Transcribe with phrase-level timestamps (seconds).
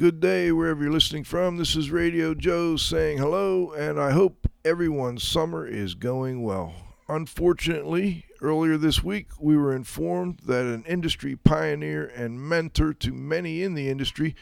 [0.00, 1.58] Good day wherever you're listening from.
[1.58, 6.72] This is Radio Joe saying hello, and I hope everyone's summer is going well.
[7.06, 13.62] Unfortunately, earlier this week we were informed that an industry pioneer and mentor to many
[13.62, 14.34] in the industry,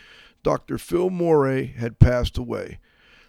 [0.44, 0.79] Dr.
[0.79, 2.79] Phil Morey, had passed away.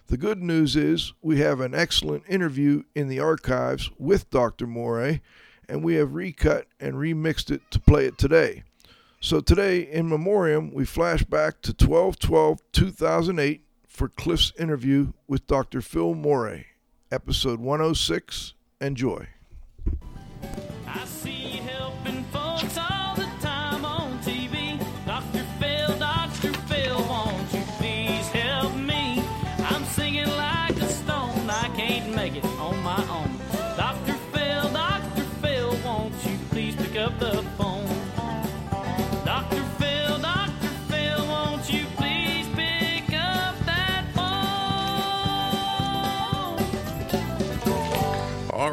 [0.06, 4.68] The good news is we have an excellent interview in the archives with Dr.
[4.68, 5.20] Morey,
[5.68, 8.62] and we have recut and remixed it to play it today.
[9.22, 15.46] So today, in memoriam, we flash back to 12 12 2008 for Cliff's interview with
[15.46, 15.82] Dr.
[15.82, 16.68] Phil Morey,
[17.12, 18.54] episode 106.
[18.80, 19.26] Enjoy.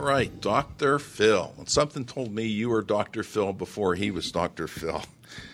[0.08, 1.00] Right, Dr.
[1.00, 1.54] Phil.
[1.66, 3.24] Something told me you were Dr.
[3.24, 4.68] Phil before he was Dr.
[4.68, 5.04] Phil.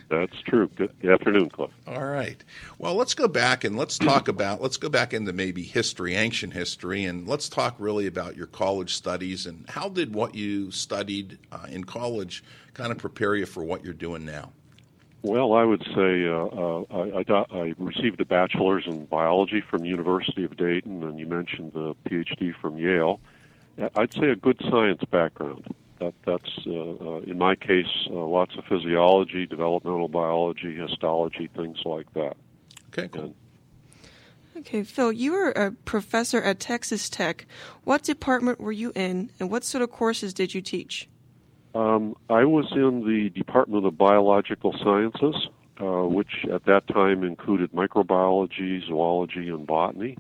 [0.10, 0.70] That's true.
[0.76, 1.72] Good afternoon, Cliff.
[1.88, 2.42] All right.
[2.78, 6.54] Well, let's go back and let's talk about, let's go back into maybe history, ancient
[6.54, 11.40] history, and let's talk really about your college studies and how did what you studied
[11.52, 12.44] uh, in college
[12.76, 14.52] kind of prepare you for what you're doing now?
[15.24, 19.62] Well, I would say uh, uh, I, I, got, I received a bachelor's in biology
[19.62, 23.20] from University of Dayton, and you mentioned the PhD from Yale.
[23.96, 25.74] I'd say a good science background.
[26.00, 31.80] That, that's, uh, uh, in my case, uh, lots of physiology, developmental biology, histology, things
[31.86, 32.36] like that.
[32.90, 33.24] Okay, cool.
[33.24, 33.36] And
[34.56, 37.48] Okay, Phil, you were a professor at Texas Tech.
[37.86, 41.10] What department were you in, and what sort of courses did you teach?
[41.74, 45.50] Um, I was in the Department of Biological Sciences,
[45.82, 50.18] uh, which at that time included microbiology, zoology, and botany.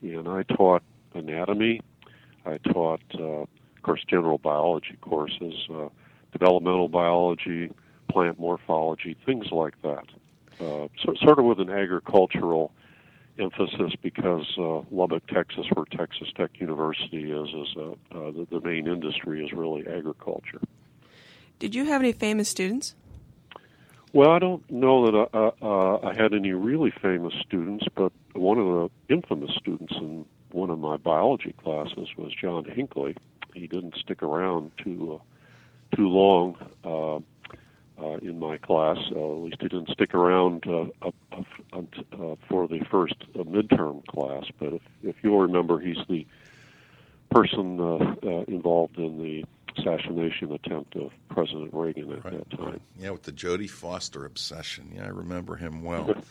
[0.00, 1.82] And I taught anatomy.
[2.46, 3.48] I taught, uh, of
[3.82, 5.88] course, general biology courses, uh,
[6.32, 7.72] developmental biology,
[8.08, 10.04] plant morphology, things like that.
[10.60, 12.72] Uh, so, sort of with an agricultural
[13.38, 18.60] emphasis because uh, Lubbock, Texas, where Texas Tech University is, is uh, uh, the, the
[18.60, 20.60] main industry is really agriculture.
[21.58, 22.94] Did you have any famous students?
[24.12, 28.12] Well, I don't know that I, uh, uh, I had any really famous students, but
[28.32, 33.16] one of the infamous students in one of my biology classes was John Hinckley.
[33.54, 37.16] He didn't stick around too uh, too long uh,
[38.02, 38.98] uh, in my class.
[39.10, 43.42] Uh, at least he didn't stick around uh, up, up, uh, for the first uh,
[43.44, 44.44] midterm class.
[44.58, 46.26] But if, if you'll remember, he's the
[47.30, 49.44] person uh, uh, involved in the
[49.78, 52.80] assassination attempt of President Reagan at that time.
[52.98, 54.92] Yeah, with the Jodie Foster obsession.
[54.94, 56.14] Yeah, I remember him well.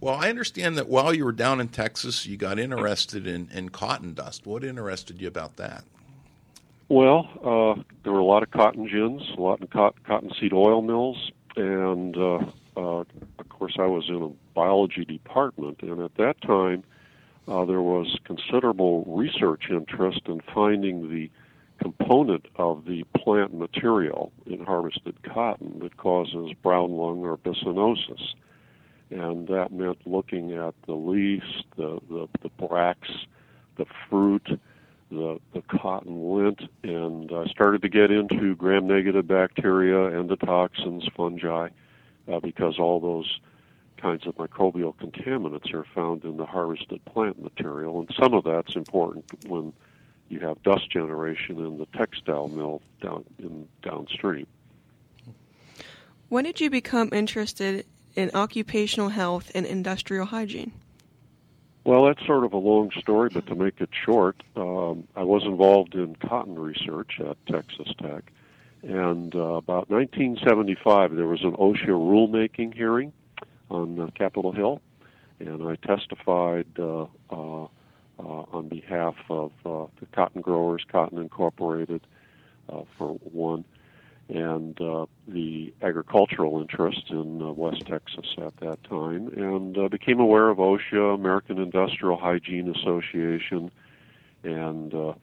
[0.00, 3.70] well, I understand that while you were down in Texas, you got interested in, in
[3.70, 4.46] cotton dust.
[4.46, 5.84] What interested you about that?
[6.88, 10.82] Well, uh, there were a lot of cotton gins, a lot of cot- cottonseed oil
[10.82, 12.38] mills, and uh,
[12.76, 13.04] uh,
[13.38, 16.84] of course, I was in a biology department, and at that time,
[17.48, 21.30] uh, there was considerable research interest in finding the
[21.80, 28.34] component of the plant material in harvested cotton that causes brown lung or byssinosis.
[29.14, 33.26] And that meant looking at the leaves, the, the, the bracts,
[33.76, 34.58] the fruit,
[35.08, 41.68] the, the cotton lint, and I started to get into gram negative bacteria, endotoxins, fungi,
[42.26, 43.38] uh, because all those
[43.98, 48.00] kinds of microbial contaminants are found in the harvested plant material.
[48.00, 49.72] And some of that's important when
[50.28, 54.48] you have dust generation in the textile mill down in downstream.
[56.30, 60.72] When did you become interested in occupational health and industrial hygiene?
[61.84, 65.44] Well, that's sort of a long story, but to make it short, um, I was
[65.44, 68.32] involved in cotton research at Texas Tech.
[68.82, 73.12] And uh, about 1975, there was an OSHA rulemaking hearing
[73.70, 74.80] on uh, Capitol Hill,
[75.40, 77.68] and I testified uh, uh, uh,
[78.18, 82.06] on behalf of uh, the cotton growers, Cotton Incorporated,
[82.98, 83.64] for one,
[84.28, 90.20] and uh, the agricultural interest in uh, West Texas at that time, and uh, became
[90.20, 93.70] aware of OSHA, American Industrial Hygiene Association,
[94.42, 95.14] and uh,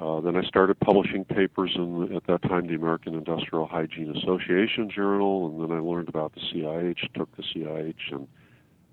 [0.00, 4.90] uh, then I started publishing papers in, at that time, the American Industrial Hygiene Association
[4.90, 8.28] Journal, and then I learned about the CIH, took the CIH, and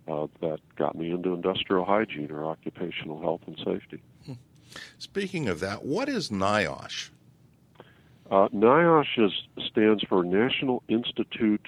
[0.07, 4.01] uh, that got me into industrial hygiene or occupational health and safety.
[4.97, 7.09] Speaking of that, what is NIOSH?
[8.31, 9.33] Uh, NIOSH is,
[9.67, 11.67] stands for National Institute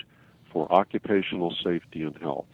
[0.50, 2.48] for Occupational Safety and Health.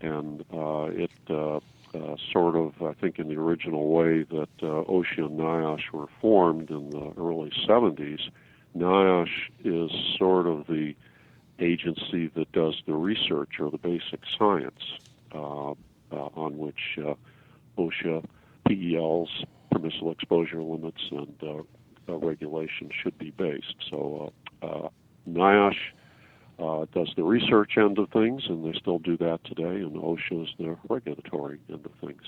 [0.00, 4.84] and uh, it uh, uh, sort of, I think, in the original way that uh,
[4.88, 8.30] OSHA and NIOSH were formed in the early 70s.
[8.76, 10.94] NIOSH is sort of the
[11.58, 14.98] agency that does the research or the basic science
[15.34, 15.72] uh,
[16.12, 16.98] on which
[17.78, 18.24] OSHA,
[18.68, 21.66] PELs, permissible exposure limits, and
[22.08, 22.66] uh, uh,
[23.02, 23.74] should be based.
[23.90, 24.32] So
[24.62, 24.88] uh, uh,
[25.28, 25.76] NIOSH
[26.58, 30.44] uh, does the research end of things, and they still do that today, and OSHA
[30.44, 32.22] is the regulatory end of things.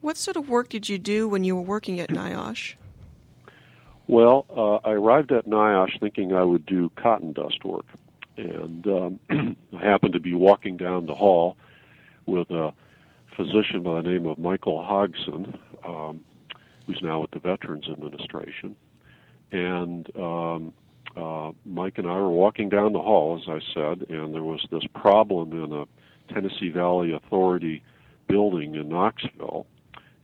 [0.00, 2.74] What sort of work did you do when you were working at NIOSH?
[4.06, 7.86] Well, uh, I arrived at NIOSH thinking I would do cotton dust work,
[8.36, 9.20] and um,
[9.76, 11.56] I happened to be walking down the hall
[12.26, 12.72] with a
[13.36, 16.20] physician by the name of Michael Hodgson, um,
[16.88, 18.74] who's now at the Veterans Administration,
[19.52, 20.72] and um,
[21.16, 24.66] uh, Mike and I were walking down the hall, as I said, and there was
[24.72, 25.84] this problem in a
[26.32, 27.82] Tennessee Valley Authority
[28.26, 29.66] building in Knoxville,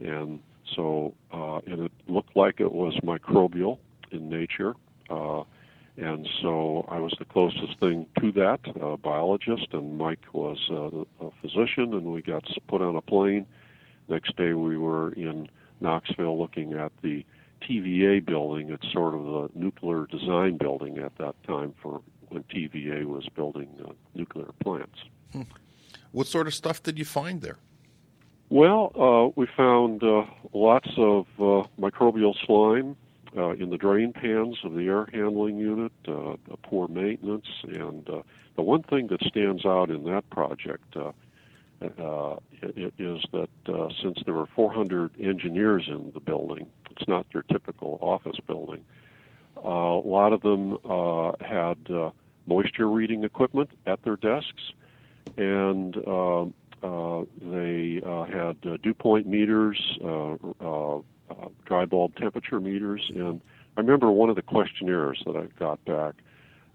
[0.01, 0.41] and
[0.75, 3.79] so uh, and it looked like it was microbial
[4.11, 4.75] in nature,
[5.11, 5.43] uh,
[5.99, 11.27] and so I was the closest thing to that, a biologist, and Mike was uh,
[11.27, 13.47] a physician, and we got put on a plane.
[14.09, 15.49] Next day we were in
[15.85, 17.25] Knoxville looking at the
[17.63, 18.71] TVA building.
[18.71, 23.69] It's sort of the nuclear design building at that time for when TVA was building
[23.87, 24.99] uh, nuclear plants.
[26.13, 27.59] What sort of stuff did you find there?
[28.51, 32.97] Well, uh, we found uh, lots of uh, microbial slime
[33.37, 38.23] uh, in the drain pans of the air handling unit, uh, poor maintenance, and uh,
[38.57, 40.97] the one thing that stands out in that project
[41.83, 42.37] uh,
[42.99, 47.99] is that uh, since there were 400 engineers in the building, it's not your typical
[48.01, 48.85] office building.
[49.57, 52.11] Uh, a lot of them uh, had uh,
[52.47, 54.73] moisture reading equipment at their desks,
[55.37, 56.43] and uh,
[56.83, 63.11] uh, they uh, had uh, dew point meters, uh, uh, uh, dry bulb temperature meters,
[63.15, 63.41] and
[63.77, 66.15] I remember one of the questionnaires that I got back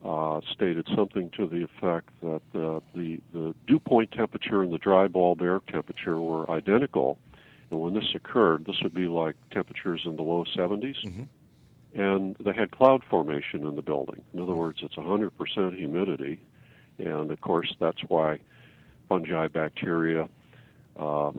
[0.06, 4.78] uh, stated something to the effect that uh, the the dew point temperature and the
[4.78, 7.18] dry bulb air temperature were identical,
[7.70, 11.04] and when this occurred, this would be like temperatures in the low 70s,
[11.94, 14.22] and they had cloud formation in the building.
[14.34, 16.40] In other words, it's 100% humidity,
[16.98, 18.40] and of course that's why
[19.10, 20.30] fungi, bacteria,
[20.98, 21.32] uh,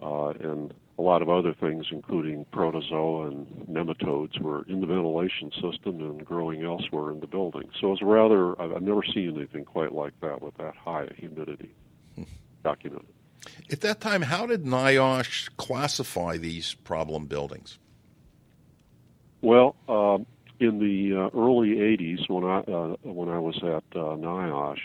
[0.00, 5.52] uh, and a lot of other things, including protozoa and nematodes, were in the ventilation
[5.52, 7.70] system and growing elsewhere in the building.
[7.80, 11.70] So it's rather, I've never seen anything quite like that with that high a humidity
[12.64, 13.06] documented.
[13.70, 17.78] At that time, how did NIOSH classify these problem buildings?
[19.40, 20.26] Well, um,
[20.58, 24.80] in the uh, early '80s, when I uh, when I was at uh, NIOSH,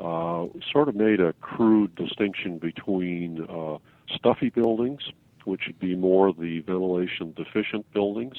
[0.00, 3.78] uh, sort of made a crude distinction between uh,
[4.12, 5.02] stuffy buildings,
[5.46, 8.36] which would be more the ventilation deficient buildings,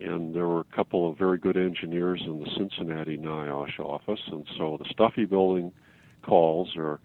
[0.00, 4.46] and there were a couple of very good engineers in the Cincinnati NIOSH office, and
[4.56, 5.72] so the stuffy building
[6.22, 7.00] calls or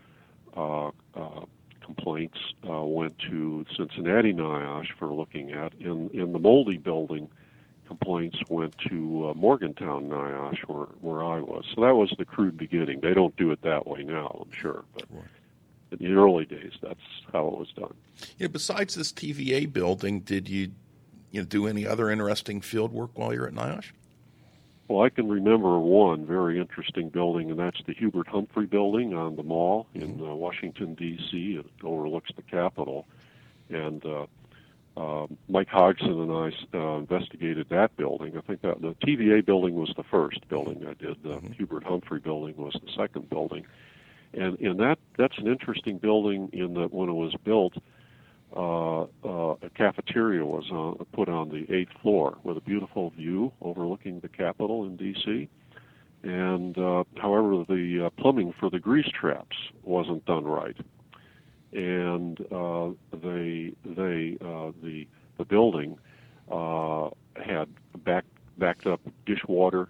[0.55, 1.45] uh, uh,
[1.83, 2.37] complaints
[2.69, 7.27] uh, went to Cincinnati NIOSH for looking at, and in the moldy building
[7.87, 11.65] complaints went to uh, Morgantown NIOSH, where where I was.
[11.73, 12.99] So that was the crude beginning.
[13.01, 15.05] They don't do it that way now, I'm sure, but
[15.91, 16.99] in the early days, that's
[17.31, 17.93] how it was done.
[18.39, 20.71] Know, besides this TVA building, did you,
[21.31, 23.91] you know, do any other interesting field work while you're at NIOSH?
[24.87, 29.35] Well, I can remember one very interesting building, and that's the Hubert Humphrey Building on
[29.35, 31.59] the Mall in uh, Washington D.C.
[31.59, 33.05] It overlooks the Capitol,
[33.69, 34.27] and uh,
[34.95, 38.37] uh, Mike Hodgson and I uh, investigated that building.
[38.37, 41.21] I think that the TVA building was the first building I did.
[41.21, 43.65] The Hubert Humphrey Building was the second building,
[44.33, 47.73] and and that that's an interesting building in that when it was built,
[48.55, 53.51] uh, uh, a cafeteria was on, put on the eighth floor with a beautiful view
[53.61, 55.49] overlooking the Capitol in D.C.
[56.23, 60.77] And uh, however, the uh, plumbing for the grease traps wasn't done right,
[61.73, 65.07] and uh, they they uh, the
[65.37, 65.97] the building
[66.51, 67.69] uh, had
[68.03, 68.25] back
[68.57, 69.89] backed up dishwater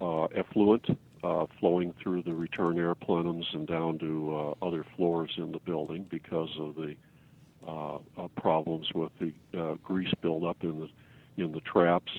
[0.00, 5.30] uh, effluent uh, flowing through the return air plenums and down to uh, other floors
[5.36, 6.94] in the building because of the
[7.66, 12.10] uh, uh, problems with the uh, grease buildup in the in the traps.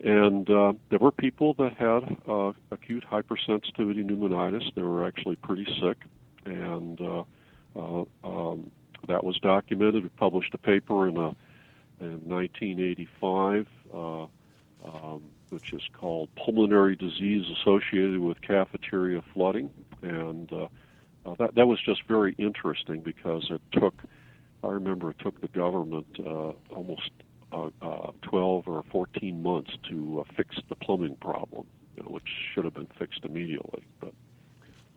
[0.00, 2.16] And there were people that had
[2.70, 4.72] acute hypersensitivity pneumonitis.
[4.76, 5.98] They were actually pretty sick,
[6.44, 7.00] and
[7.74, 8.70] um,
[9.08, 10.04] that was documented.
[10.04, 11.34] We published a paper in, a,
[12.00, 13.98] in 1985, uh,
[14.84, 19.70] um, which is called "Pulmonary Disease Associated with Cafeteria Flooding,"
[20.02, 20.68] and uh,
[21.26, 23.94] uh, that that was just very interesting because it took.
[24.62, 27.10] I remember it took the government uh, almost
[27.52, 32.26] uh, uh, 12 or 14 months to uh, fix the plumbing problem, you know, which
[32.52, 33.84] should have been fixed immediately.
[34.00, 34.12] But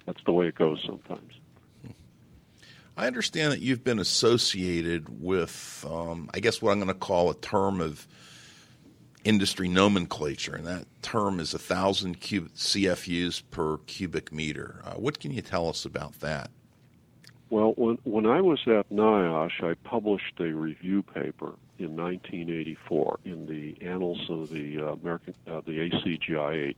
[0.06, 1.34] that's the way it goes sometimes.
[2.98, 7.30] I understand that you've been associated with, um, I guess, what I'm going to call
[7.30, 8.08] a term of
[9.24, 14.82] industry nomenclature, and that term is a thousand cubic CFUs per cubic meter.
[14.84, 16.50] Uh, what can you tell us about that?
[17.50, 23.46] Well, when when I was at NIOSH, I published a review paper in 1984 in
[23.46, 26.76] the Annals of the uh, American uh, the ACGIH,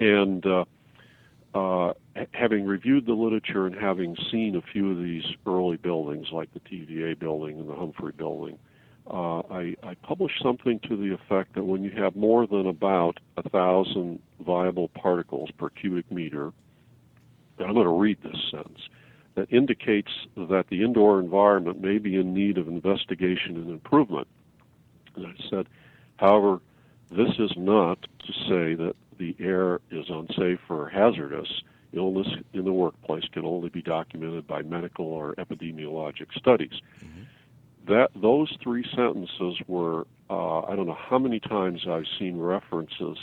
[0.00, 0.64] and uh,
[1.54, 1.92] uh,
[2.32, 6.60] having reviewed the literature and having seen a few of these early buildings, like the
[6.60, 8.58] TVA building and the Humphrey building,
[9.10, 13.20] uh, I, I published something to the effect that when you have more than about
[13.36, 16.52] a thousand viable particles per cubic meter,
[17.58, 18.80] and I'm going to read this sentence,
[19.34, 24.28] that indicates that the indoor environment may be in need of investigation and improvement.
[25.16, 25.66] And I said,
[26.16, 26.60] however,
[27.10, 31.62] this is not to say that the air is unsafe or hazardous.
[31.92, 36.72] Illness in the workplace can only be documented by medical or epidemiologic studies.
[37.04, 37.22] Mm-hmm.
[37.86, 43.18] That those three sentences were uh, I don't know how many times I've seen references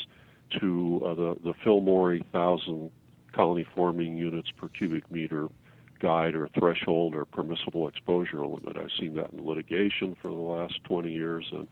[0.59, 2.91] to uh, the the Phil Morey thousand
[3.33, 5.47] colony forming units per cubic meter
[5.99, 8.75] guide or threshold or permissible exposure limit.
[8.77, 11.67] I've seen that in litigation for the last 20 years, and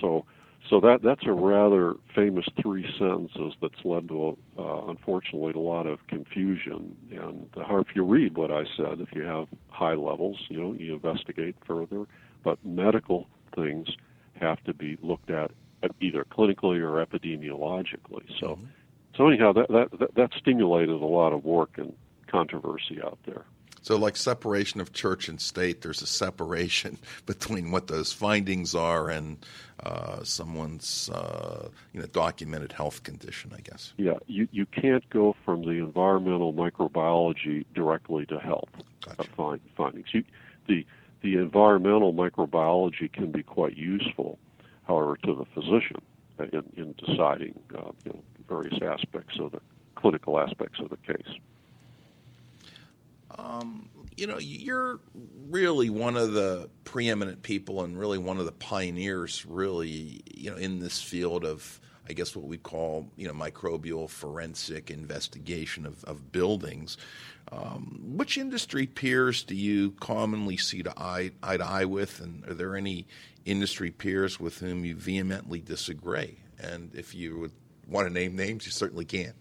[0.00, 0.24] so
[0.68, 5.86] so that that's a rather famous three sentences that's led to, uh, unfortunately, a lot
[5.86, 6.96] of confusion.
[7.10, 10.94] And if you read what I said, if you have high levels, you know, you
[10.94, 12.06] investigate further.
[12.44, 13.88] But medical things
[14.40, 15.50] have to be looked at
[16.00, 18.24] either clinically or epidemiologically.
[18.40, 18.64] So, mm-hmm.
[19.16, 21.92] so anyhow, that that that stimulated a lot of work and
[22.28, 23.44] controversy out there.
[23.82, 29.10] So, like separation of church and state, there's a separation between what those findings are
[29.10, 29.44] and
[29.82, 33.52] uh, someone's uh, you know documented health condition.
[33.54, 33.92] I guess.
[33.96, 38.70] Yeah, you you can't go from the environmental microbiology directly to health
[39.04, 39.28] gotcha.
[39.36, 40.06] find, findings.
[40.12, 40.24] You,
[40.68, 40.86] the
[41.22, 44.38] the environmental microbiology can be quite useful,
[44.86, 46.00] however, to the physician
[46.38, 49.60] in, in deciding uh, you know, various aspects of the
[49.94, 51.38] clinical aspects of the case.
[53.38, 55.00] Um, you know, you're
[55.48, 60.56] really one of the preeminent people and really one of the pioneers, really, you know,
[60.56, 66.04] in this field of, I guess, what we call, you know, microbial forensic investigation of,
[66.04, 66.98] of buildings.
[67.50, 72.46] Um, which industry peers do you commonly see to eye, eye to eye with, and
[72.48, 73.06] are there any
[73.44, 76.38] industry peers with whom you vehemently disagree?
[76.58, 77.52] And if you would
[77.88, 79.34] want to name names, you certainly can.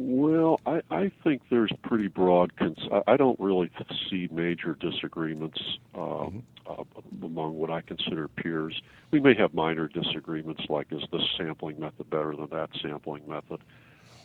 [0.00, 2.56] Well, I, I think there's pretty broad.
[2.56, 3.68] Cons- I don't really
[4.08, 5.60] see major disagreements
[5.92, 6.38] uh, mm-hmm.
[6.68, 8.80] uh, among what I consider peers.
[9.10, 13.58] We may have minor disagreements, like is this sampling method better than that sampling method,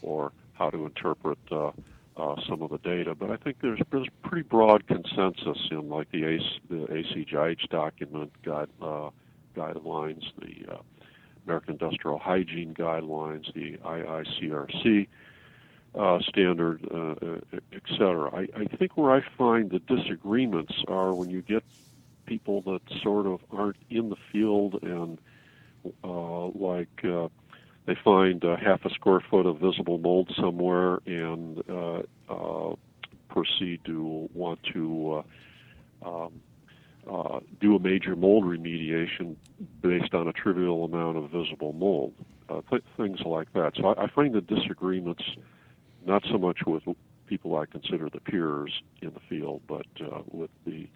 [0.04, 1.72] or how to interpret uh,
[2.18, 3.16] uh, some of the data.
[3.16, 8.32] But I think there's there's pretty broad consensus in like the AC, the ACGIH document
[8.46, 9.10] guide uh,
[9.58, 10.78] guidelines, the uh,
[11.48, 15.08] American Industrial Hygiene guidelines, the IICRC
[15.98, 17.38] uh, standard, uh,
[17.72, 18.34] et cetera.
[18.34, 21.64] I, I think where I find the disagreements are when you get
[22.26, 25.20] people that sort of aren't in the field and
[26.04, 27.28] uh, like uh,
[27.86, 32.76] they find uh, half a square foot of visible mold somewhere and uh, uh,
[33.30, 35.24] proceed to want to
[36.04, 36.42] uh, um,
[37.12, 39.36] uh, do a major mold remediation
[39.82, 42.14] based on a trivial amount of visible mold,
[42.50, 43.74] uh, th- things like that.
[43.76, 45.24] So I, I find the disagreements
[46.06, 46.84] not so much with
[47.28, 50.88] people I consider the peers in the field, but uh, with the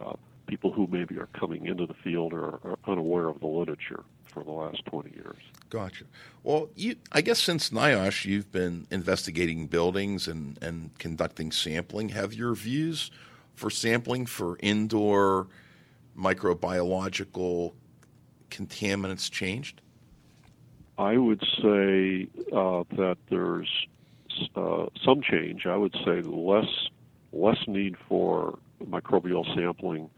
[0.00, 0.14] uh,
[0.46, 4.42] people who maybe are coming into the field or are unaware of the literature for
[4.42, 5.36] the last 20 years.
[5.70, 6.04] Gotcha.
[6.42, 12.10] Well, you, I guess since NIOSH, you've been investigating buildings and, and conducting sampling.
[12.10, 13.10] Have your views
[13.54, 15.46] for sampling for indoor
[16.18, 17.72] microbiological
[18.50, 19.80] contaminants changed?
[20.98, 23.68] I would say uh, that there's
[24.56, 25.66] uh, some change.
[25.66, 26.88] I would say less
[27.32, 30.08] less need for microbial sampling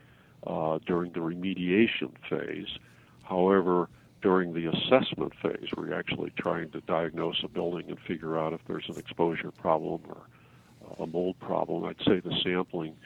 [0.46, 2.78] uh, during the remediation phase.
[3.22, 3.88] However,
[4.22, 8.52] during the assessment phase, where you're actually trying to diagnose a building and figure out
[8.52, 10.18] if there's an exposure problem or
[10.98, 12.96] a mold problem, I'd say the sampling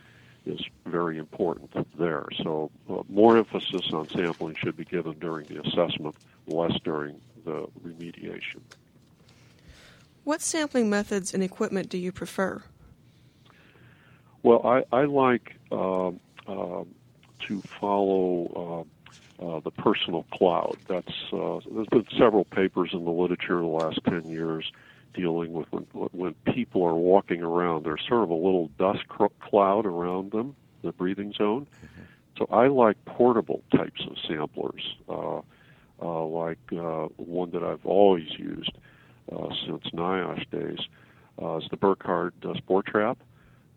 [0.46, 2.26] is very important there.
[2.42, 7.66] So, uh, more emphasis on sampling should be given during the assessment, less during the
[7.84, 8.60] remediation.
[10.30, 12.62] What sampling methods and equipment do you prefer?
[14.44, 16.10] Well, I, I like uh,
[16.46, 16.84] uh,
[17.48, 18.86] to follow
[19.42, 20.76] uh, uh, the personal cloud.
[20.86, 24.70] That's uh, there's been several papers in the literature in the last ten years
[25.14, 25.82] dealing with when,
[26.12, 27.84] when people are walking around.
[27.84, 31.66] There's sort of a little dust cr- cloud around them, the breathing zone.
[32.38, 35.40] So I like portable types of samplers, uh,
[36.00, 38.70] uh, like uh, one that I've always used
[39.66, 40.78] since NIOSH days
[41.40, 43.18] uh, is the Burkard uh, Spore Trap.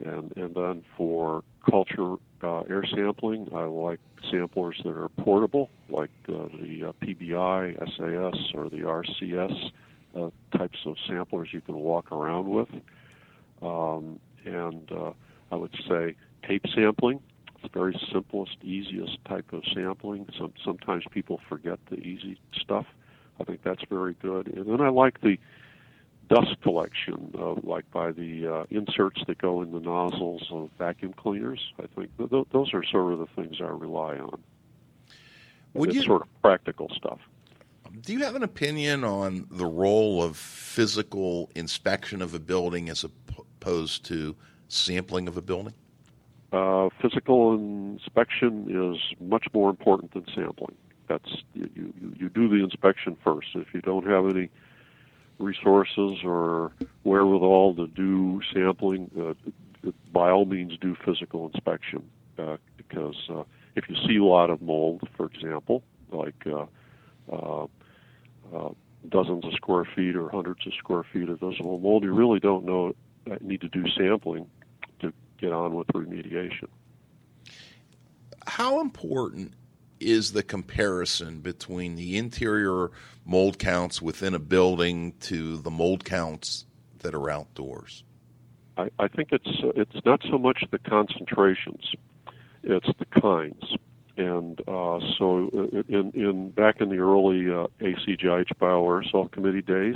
[0.03, 6.11] And, and then for culture uh, air sampling, I like samplers that are portable, like
[6.27, 9.71] uh, the uh, PBI, SAS, or the RCS
[10.15, 12.69] uh, types of samplers you can walk around with.
[13.61, 15.11] Um, and uh,
[15.51, 16.15] I would say
[16.47, 17.21] tape sampling.
[17.53, 20.27] It's the very simplest, easiest type of sampling.
[20.37, 22.85] Some, sometimes people forget the easy stuff.
[23.43, 24.47] I think that's very good.
[24.47, 25.37] And then I like the
[26.29, 31.13] dust collection, uh, like by the uh, inserts that go in the nozzles of vacuum
[31.13, 31.73] cleaners.
[31.77, 34.41] I think th- those are sort of the things I rely on.
[35.73, 37.19] Would it's you sort of practical stuff.
[38.01, 43.03] do you have an opinion on the role of physical inspection of a building as
[43.03, 44.35] opposed to
[44.69, 45.73] sampling of a building?
[46.53, 50.75] Uh, physical inspection is much more important than sampling.
[51.07, 53.47] That's you, you, you do the inspection first.
[53.55, 54.49] If you don't have any
[55.39, 56.71] resources or
[57.03, 63.43] wherewithal to do sampling, uh, by all means do physical inspection uh, because uh,
[63.75, 66.65] if you see a lot of mold, for example, like uh,
[67.31, 67.67] uh,
[68.55, 68.69] uh,
[69.09, 72.65] dozens of square feet or hundreds of square feet of visible mold, you really don't
[72.65, 72.93] know
[73.41, 74.45] need to do sampling
[74.99, 76.67] to get on with remediation.
[78.45, 79.53] How important
[80.03, 82.91] is the comparison between the interior
[83.25, 86.65] mold counts within a building to the mold counts
[86.99, 88.03] that are outdoors?
[88.77, 91.93] I, I think it's it's not so much the concentrations,
[92.63, 93.75] it's the kinds.
[94.15, 99.95] And uh, so, uh, in, in back in the early uh, ACGIH bioaerosol committee days,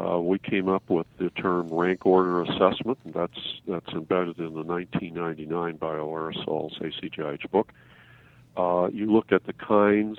[0.00, 4.54] uh, we came up with the term rank order assessment, and that's that's embedded in
[4.54, 7.72] the 1999 bioaerosols ACGIH book.
[8.58, 10.18] Uh, you look at the kinds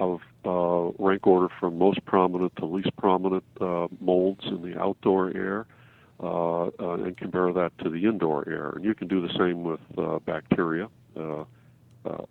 [0.00, 5.34] of uh, rank order from most prominent to least prominent uh, molds in the outdoor
[5.36, 5.66] air
[6.20, 8.70] uh, uh, and compare that to the indoor air.
[8.70, 10.88] And you can do the same with uh, bacteria,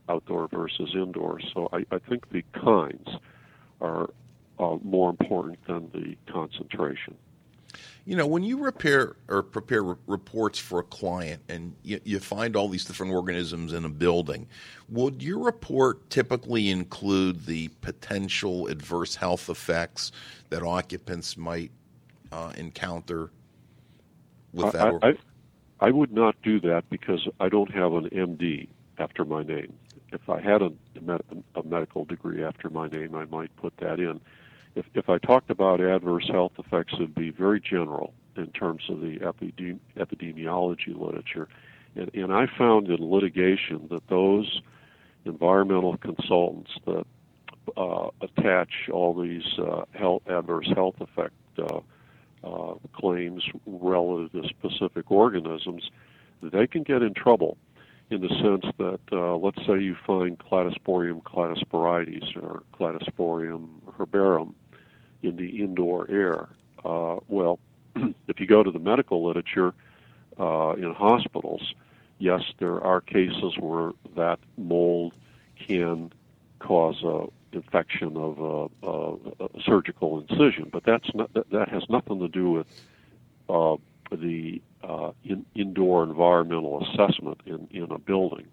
[0.10, 1.40] outdoor versus indoor.
[1.54, 3.08] So I, I think the kinds
[3.80, 4.10] are
[4.84, 7.16] more important than the concentration.
[8.06, 12.20] You know, when you repair or prepare re- reports for a client and you, you
[12.20, 14.48] find all these different organisms in a building,
[14.90, 20.12] would your report typically include the potential adverse health effects
[20.50, 21.72] that occupants might
[22.34, 23.32] uh, encounter
[24.54, 24.82] with that?
[24.82, 25.14] I, or- I,
[25.80, 29.74] I would not do that because I don't have an MD after my name.
[30.12, 30.72] If I had a,
[31.56, 34.20] a medical degree after my name, I might put that in.
[34.76, 38.84] If, if I talked about adverse health effects, it would be very general in terms
[38.90, 41.48] of the epidemi- epidemiology literature.
[41.96, 44.62] And, and I found in litigation that those
[45.26, 47.06] environmental consultants that
[47.78, 51.80] uh, attach all these uh, health, adverse health effect uh,
[52.44, 55.90] uh, claims relative to specific organisms,
[56.42, 57.58] they can get in trouble
[58.10, 64.54] in the sense that, uh, let's say you find Cladosporium cladosporioides or Cladosporium herbarum
[65.24, 66.50] in the indoor air.
[66.86, 67.60] Uh, well,
[68.28, 69.74] if you go to the medical literature
[70.40, 71.74] uh, in hospitals,
[72.20, 75.14] yes, there are cases where that mold
[75.68, 76.12] can
[76.60, 81.84] cause a infection of a, a, a surgical incision, but that's not, that, that has
[81.90, 82.68] nothing to do with
[83.50, 83.76] uh,
[84.12, 88.48] the uh, in, indoor environmental assessment in, in a building.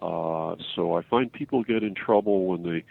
[0.00, 2.84] Uh, so I find people get in trouble when they,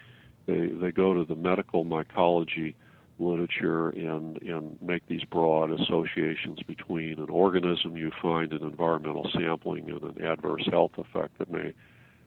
[0.46, 2.76] they they go to the medical mycology
[3.20, 9.90] literature and and make these broad associations between an organism you find in environmental sampling
[9.90, 11.74] and an adverse health effect that may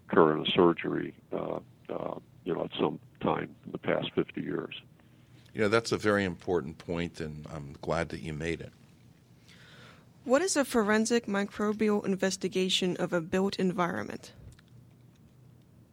[0.08, 1.14] occur in a surgery.
[1.32, 4.80] Uh, uh, you know, at some time in the past 50 years.
[5.54, 8.72] you know, that's a very important point, and I'm glad that you made it.
[10.24, 14.32] What is a forensic microbial investigation of a built environment?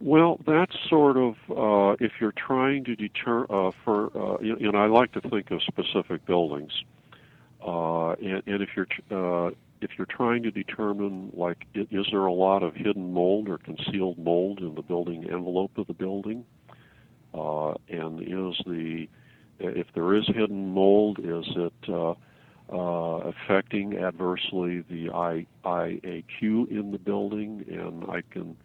[0.00, 4.78] Well, that's sort of uh, if you're trying to deter uh, for, uh, you know,
[4.78, 6.72] I like to think of specific buildings,
[7.66, 9.50] uh, and, and if you're uh,
[9.82, 14.18] if you're trying to determine like is there a lot of hidden mold or concealed
[14.18, 16.46] mold in the building envelope of the building,
[17.34, 19.06] uh, and is the
[19.58, 22.14] if there is hidden mold, is it uh,
[22.72, 25.08] uh, affecting adversely the
[25.64, 28.56] IAQ in the building, and I can,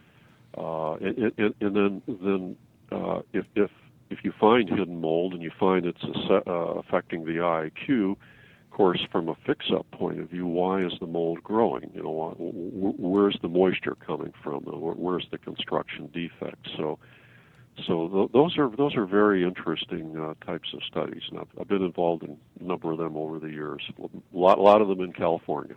[0.57, 2.55] uh, and, and, and, then then
[2.91, 3.71] uh, if if
[4.09, 8.17] if you find hidden mold and you find it's a, uh, affecting the IQ, of
[8.71, 11.89] course, from a fix-up point of view, why is the mold growing?
[11.93, 14.61] You know, where's the moisture coming from?
[14.61, 16.67] Where's the construction defect?
[16.77, 16.99] So
[17.87, 21.67] so th- those are those are very interesting uh, types of studies, and I've, I've,
[21.67, 23.81] been involved in a number of them over the years.
[23.99, 25.75] A lot, a lot of them in California.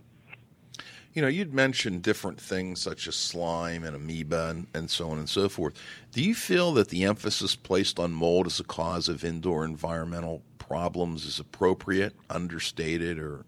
[1.18, 5.18] You know, you'd mentioned different things such as slime and amoeba and, and so on
[5.18, 5.74] and so forth.
[6.12, 10.42] Do you feel that the emphasis placed on mold as a cause of indoor environmental
[10.58, 13.44] problems is appropriate, understated, or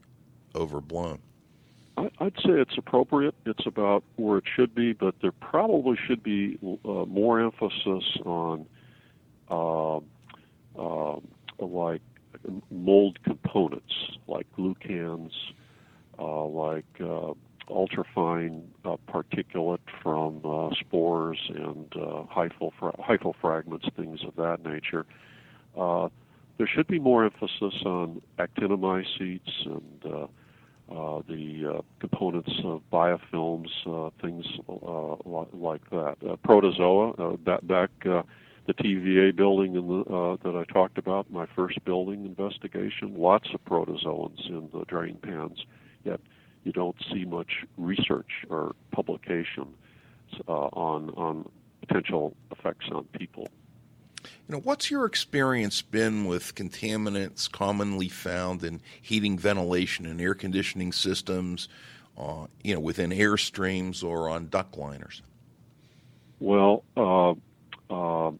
[0.57, 1.21] overblown?
[1.97, 3.37] I'd say it's appropriate.
[3.47, 8.67] It's about where it should be, but there probably should be uh, more emphasis on
[9.49, 9.99] uh,
[10.77, 11.21] uh,
[11.61, 12.03] like
[12.69, 13.95] mold components,
[14.27, 15.31] like glucans,
[16.19, 17.35] uh, like uh,
[17.71, 20.41] ultrafine uh, particulate from
[20.79, 25.07] spores and hyphal, fra- hyphal fragments, things of that nature.
[25.77, 30.27] there should be more emphasis on actinomycetes and
[30.91, 35.15] uh, the uh, components of biofilms, uh, things uh,
[35.53, 36.17] like that.
[36.29, 38.23] Uh, protozoa, uh, back, back uh,
[38.67, 43.49] the TVA building in the, uh, that I talked about, my first building investigation, lots
[43.55, 45.65] of protozoans in the drain pans,
[46.05, 46.21] yet
[46.65, 49.67] you don't see much research or publication
[50.49, 51.49] uh, on, on
[51.81, 53.49] potential effects on people.
[54.23, 60.35] You know, what's your experience been with contaminants commonly found in heating, ventilation, and air
[60.35, 61.69] conditioning systems?
[62.19, 65.23] Uh, you know, within airstreams or on duct liners?
[66.39, 67.31] Well, uh,
[67.91, 68.33] uh,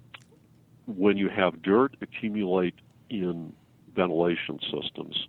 [0.87, 2.75] when you have dirt accumulate
[3.09, 3.55] in
[3.95, 5.29] ventilation systems,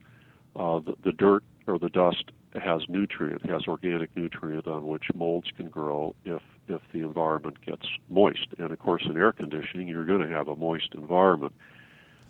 [0.56, 5.48] uh, the, the dirt or the dust has nutrient, has organic nutrient on which molds
[5.56, 8.48] can grow if if the environment gets moist.
[8.58, 11.54] And of course, in air conditioning, you're going to have a moist environment.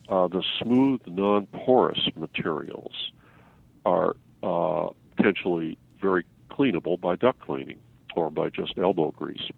[0.09, 3.11] Uh, the smooth, non-porous materials
[3.85, 7.79] are uh, potentially very cleanable by duct cleaning
[8.15, 9.49] or by just elbow grease.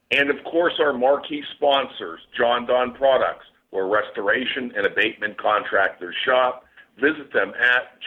[0.09, 6.65] And of course, our marquee sponsors, Jon-Don Products, where restoration and abatement contractors shop.
[6.99, 8.01] Visit them at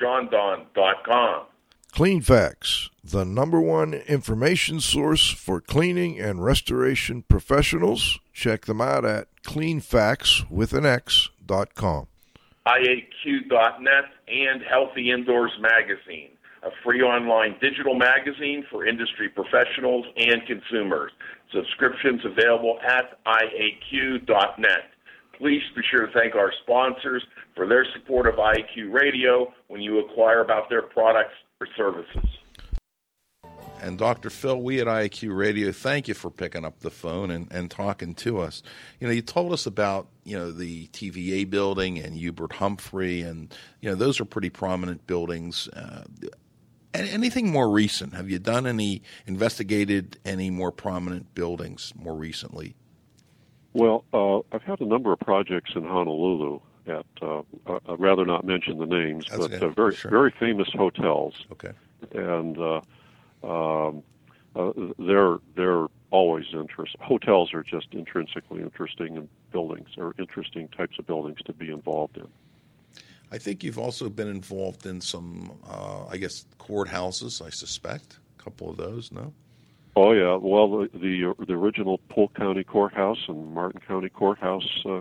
[1.92, 2.20] jondon.com.
[2.20, 8.18] Cleanfax, the number one information source for cleaning and restoration professionals.
[8.33, 12.07] Check them out at cleanfax with an X.com.
[12.66, 16.31] IAQ.net and Healthy Indoors Magazine,
[16.62, 21.11] a free online digital magazine for industry professionals and consumers.
[21.52, 24.90] Subscriptions available at IAQ.net.
[25.37, 27.22] Please be sure to thank our sponsors
[27.57, 32.29] for their support of IAQ Radio when you acquire about their products or services.
[33.81, 34.31] And Dr.
[34.31, 38.14] Phil, we at IAQ Radio, thank you for picking up the phone and, and talking
[38.16, 38.62] to us.
[39.01, 43.53] You know, you told us about, you know, the TVA building and Hubert Humphrey, and,
[43.81, 45.66] you know, those are pretty prominent buildings.
[45.68, 46.05] Uh,
[46.94, 48.14] anything more recent?
[48.14, 52.77] Have you done any investigated any more prominent buildings more recently?
[53.72, 58.44] Well, uh, I've had a number of projects in Honolulu at uh, I'd rather not
[58.44, 60.10] mention the names, That's but uh, very Sure.
[60.10, 61.72] very famous hotels, Okay.
[62.12, 62.80] and uh,
[63.44, 64.02] um,
[64.56, 66.96] uh, they're they're always interest.
[67.00, 72.16] Hotels are just intrinsically interesting in buildings or interesting types of buildings to be involved
[72.16, 72.28] in.
[73.30, 77.44] I think you've also been involved in some, uh, I guess, courthouses.
[77.44, 79.10] I suspect a couple of those.
[79.10, 79.32] No.
[79.96, 85.00] Oh yeah, well the the, the original Polk County Courthouse and Martin County Courthouse uh,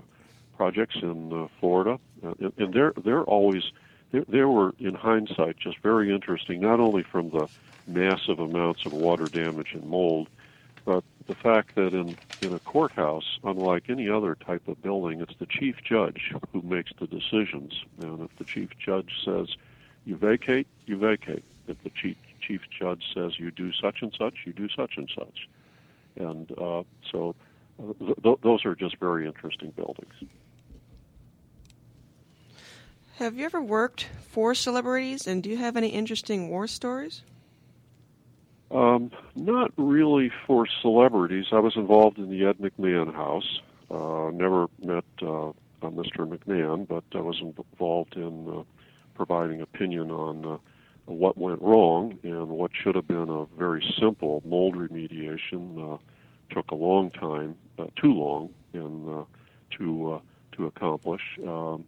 [0.62, 3.64] projects in uh, Florida, uh, and, and they're they're always
[4.12, 6.62] they, they were in hindsight just very interesting.
[6.62, 7.48] Not only from the
[7.88, 10.28] massive amounts of water damage and mold,
[10.86, 15.34] but the fact that in in a courthouse, unlike any other type of building, it's
[15.40, 17.84] the chief judge who makes the decisions.
[18.00, 19.48] And if the chief judge says
[20.06, 21.44] you vacate, you vacate.
[21.68, 25.10] If the chief chief judge says you do such and such, you do such and
[25.18, 25.50] such.
[26.18, 27.34] And uh, so
[27.80, 30.14] th- th- those are just very interesting buildings.
[33.22, 37.22] Have you ever worked for celebrities, and do you have any interesting war stories?
[38.72, 41.46] Um, not really for celebrities.
[41.52, 43.62] I was involved in the Ed McMahon House.
[43.92, 45.52] Uh, never met uh, uh,
[45.84, 46.28] Mr.
[46.28, 48.64] McMahon, but I was involved in uh,
[49.14, 50.58] providing opinion on uh,
[51.06, 55.94] what went wrong and what should have been a very simple mold remediation.
[55.94, 55.98] Uh,
[56.50, 57.56] took a long time,
[58.02, 59.26] too long, uh,
[59.78, 60.22] to
[60.54, 61.22] to accomplish.
[61.48, 61.86] Um,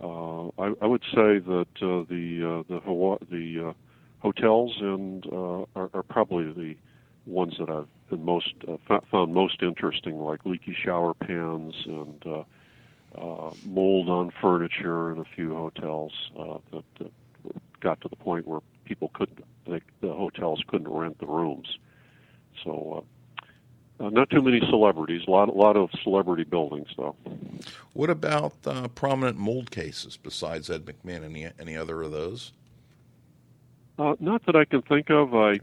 [0.00, 3.72] uh, I, I would say that uh, the uh, the Hawaii, the uh,
[4.18, 6.76] hotels and uh, are, are probably the
[7.26, 8.54] ones that I've been most
[9.10, 12.44] found most interesting, like leaky shower pans and
[13.64, 16.12] mold on furniture in a few hotels
[16.72, 17.12] that, that
[17.80, 21.78] got to the point where people couldn't, they, the hotels couldn't rent the rooms.
[22.62, 23.04] So.
[23.98, 25.22] Uh, not too many celebrities.
[25.26, 27.16] A lot, a lot of celebrity buildings, though.
[27.94, 31.24] What about uh, prominent mold cases besides Ed McMahon?
[31.24, 32.52] Any any other of those?
[33.98, 35.34] Uh, not that I can think of.
[35.34, 35.60] I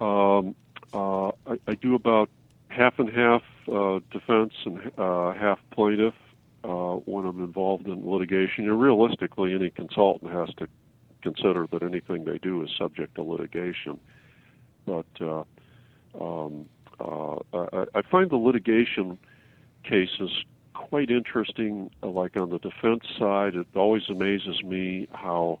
[0.00, 0.54] um,
[0.92, 2.30] uh, I, I do about
[2.68, 6.14] half and half uh, defense and uh, half plaintiff
[6.62, 8.68] uh, when I'm involved in litigation.
[8.68, 10.68] And realistically, any consultant has to
[11.22, 13.98] consider that anything they do is subject to litigation.
[14.86, 15.44] But uh,
[16.20, 16.66] um,
[17.00, 19.18] uh, I, I find the litigation
[19.84, 20.30] cases
[20.74, 21.90] quite interesting.
[22.02, 25.60] uh, Like on the defense side, it always amazes me how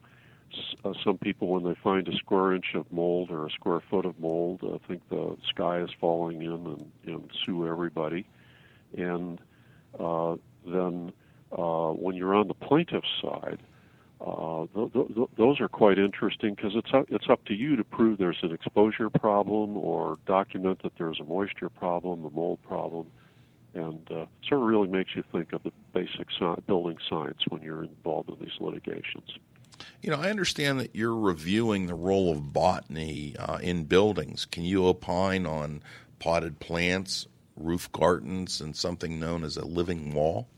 [0.84, 4.06] uh, some people, when they find a square inch of mold or a square foot
[4.06, 8.26] of mold, uh, think the sky is falling in and, and sue everybody.
[8.96, 9.40] And
[9.98, 11.12] uh, then
[11.56, 13.60] uh, when you're on the plaintiff's side,
[14.20, 17.76] uh, th- th- th- those are quite interesting because it's up, it's up to you
[17.76, 22.58] to prove there's an exposure problem or document that there's a moisture problem, a mold
[22.62, 23.06] problem,
[23.74, 26.28] and uh, sort of really makes you think of the basic
[26.66, 29.38] building science when you're involved in these litigations.
[30.00, 34.44] You know, I understand that you're reviewing the role of botany uh, in buildings.
[34.44, 35.82] Can you opine on
[36.18, 40.48] potted plants, roof gardens, and something known as a living wall?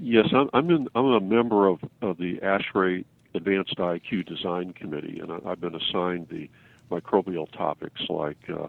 [0.00, 5.18] Yes, I'm I'm, in, I'm a member of, of the ASHRAE Advanced IQ Design Committee,
[5.20, 6.48] and I, I've been assigned the
[6.90, 8.68] microbial topics like uh,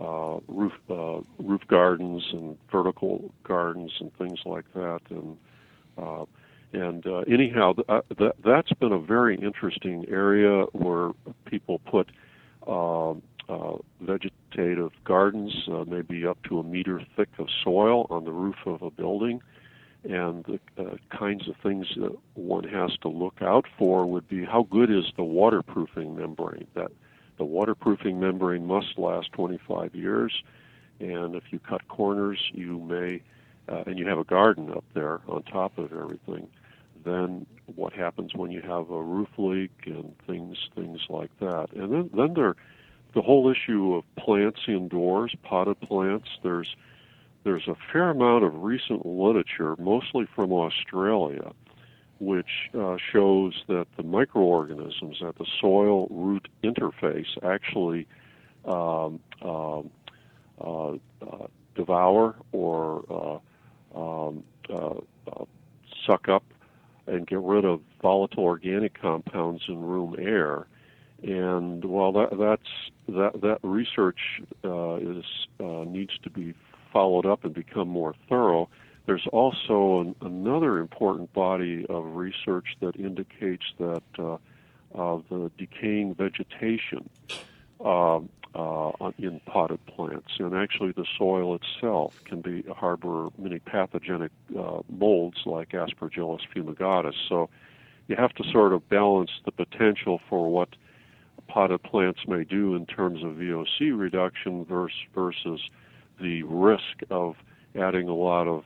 [0.00, 5.00] uh, roof uh, roof gardens and vertical gardens and things like that.
[5.08, 5.38] And
[5.96, 6.24] uh,
[6.74, 11.12] and uh, anyhow, th- uh, that that's been a very interesting area where
[11.46, 12.10] people put
[12.66, 13.14] uh,
[14.02, 15.54] vegetative gardens,
[15.86, 19.40] maybe up to a meter thick of soil on the roof of a building
[20.08, 24.44] and the uh, kinds of things that one has to look out for would be
[24.44, 26.66] how good is the waterproofing membrane?
[26.74, 26.92] That
[27.38, 30.42] the waterproofing membrane must last 25 years
[31.00, 33.20] and if you cut corners you may
[33.68, 36.48] uh, and you have a garden up there on top of everything
[37.06, 41.72] then what happens when you have a roof leak and things things like that?
[41.72, 42.56] And then then there
[43.14, 46.76] the whole issue of plants indoors potted plants there's
[47.46, 51.52] there's a fair amount of recent literature, mostly from Australia,
[52.18, 58.08] which uh, shows that the microorganisms at the soil root interface actually
[58.64, 59.90] um, um,
[60.60, 63.40] uh, uh, devour or
[63.94, 64.94] uh, um, uh,
[65.30, 65.44] uh,
[66.04, 66.42] suck up
[67.06, 70.66] and get rid of volatile organic compounds in room air.
[71.22, 75.24] And while that that's that that research is
[75.86, 76.52] needs to be
[76.96, 78.70] followed up and become more thorough,
[79.04, 84.38] there's also an, another important body of research that indicates that uh,
[84.94, 87.06] uh, the decaying vegetation
[87.84, 88.18] uh,
[88.54, 90.32] uh, in potted plants.
[90.38, 97.16] And actually, the soil itself can be harbor many pathogenic uh, molds like Aspergillus fumigatus.
[97.28, 97.50] So
[98.08, 100.70] you have to sort of balance the potential for what
[101.46, 105.60] potted plants may do in terms of VOC reduction versus, versus
[106.20, 107.36] the risk of
[107.74, 108.64] adding a lot of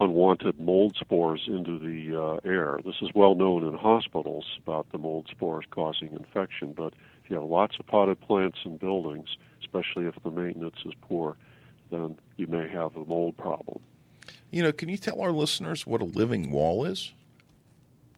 [0.00, 2.80] unwanted mold spores into the uh, air.
[2.84, 6.92] This is well known in hospitals about the mold spores causing infection, but
[7.24, 9.28] if you have lots of potted plants in buildings,
[9.60, 11.36] especially if the maintenance is poor,
[11.90, 13.80] then you may have a mold problem.
[14.50, 17.12] You know, can you tell our listeners what a living wall is?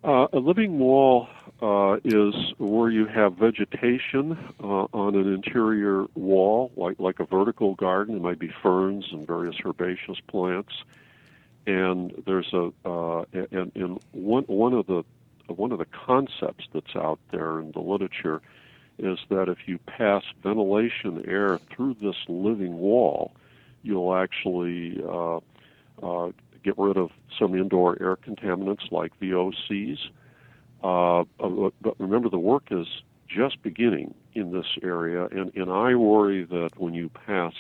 [0.03, 1.29] Uh, a living wall
[1.61, 7.75] uh, is where you have vegetation uh, on an interior wall, like like a vertical
[7.75, 8.17] garden.
[8.17, 10.73] It might be ferns and various herbaceous plants,
[11.67, 15.05] and there's a uh, and, and one one of the
[15.49, 18.41] one of the concepts that's out there in the literature
[18.99, 23.33] is that if you pass ventilation air through this living wall,
[23.83, 25.41] you'll actually uh,
[26.03, 26.31] uh,
[26.63, 29.99] get rid of some indoor air contaminants like VOCs.
[30.83, 32.87] Uh, but remember, the work is
[33.29, 37.53] just beginning in this area, and, and I worry that when you pass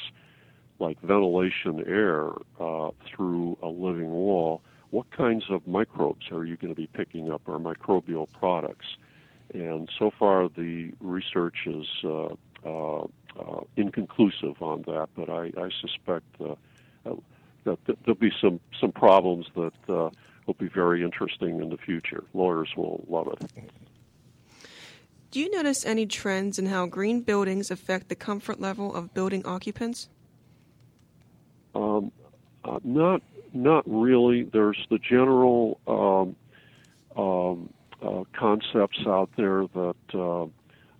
[0.78, 6.74] like ventilation air uh, through a living wall, what kinds of microbes are you going
[6.74, 8.86] to be picking up or microbial products?
[9.52, 12.34] And so far, the research is uh,
[12.64, 13.04] uh,
[13.38, 16.54] uh, inconclusive on that, but I, I suspect uh,
[17.64, 20.10] that there'll be some, some problems that uh,
[20.46, 22.24] will be very interesting in the future.
[22.34, 23.70] Lawyers will love it.
[25.30, 29.46] Do you notice any trends in how green buildings affect the comfort level of building
[29.46, 30.08] occupants?
[31.74, 32.10] Um,
[32.64, 34.42] uh, not not really.
[34.42, 36.36] There's the general um,
[37.16, 40.44] um, uh, concepts out there that uh,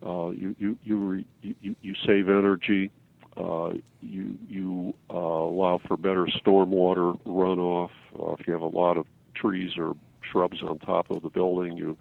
[0.07, 2.90] uh, you you you, re, you you save energy,
[3.37, 7.90] uh, you you uh, allow for better stormwater runoff.
[8.19, 11.77] Uh, if you have a lot of trees or shrubs on top of the building,
[11.77, 11.97] you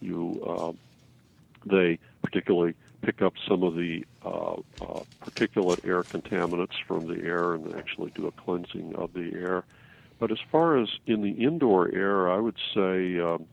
[0.00, 0.72] you uh,
[1.66, 7.54] they particularly pick up some of the uh, uh, particulate air contaminants from the air
[7.54, 9.64] and actually do a cleansing of the air.
[10.18, 13.46] But as far as in the indoor air, I would say, um,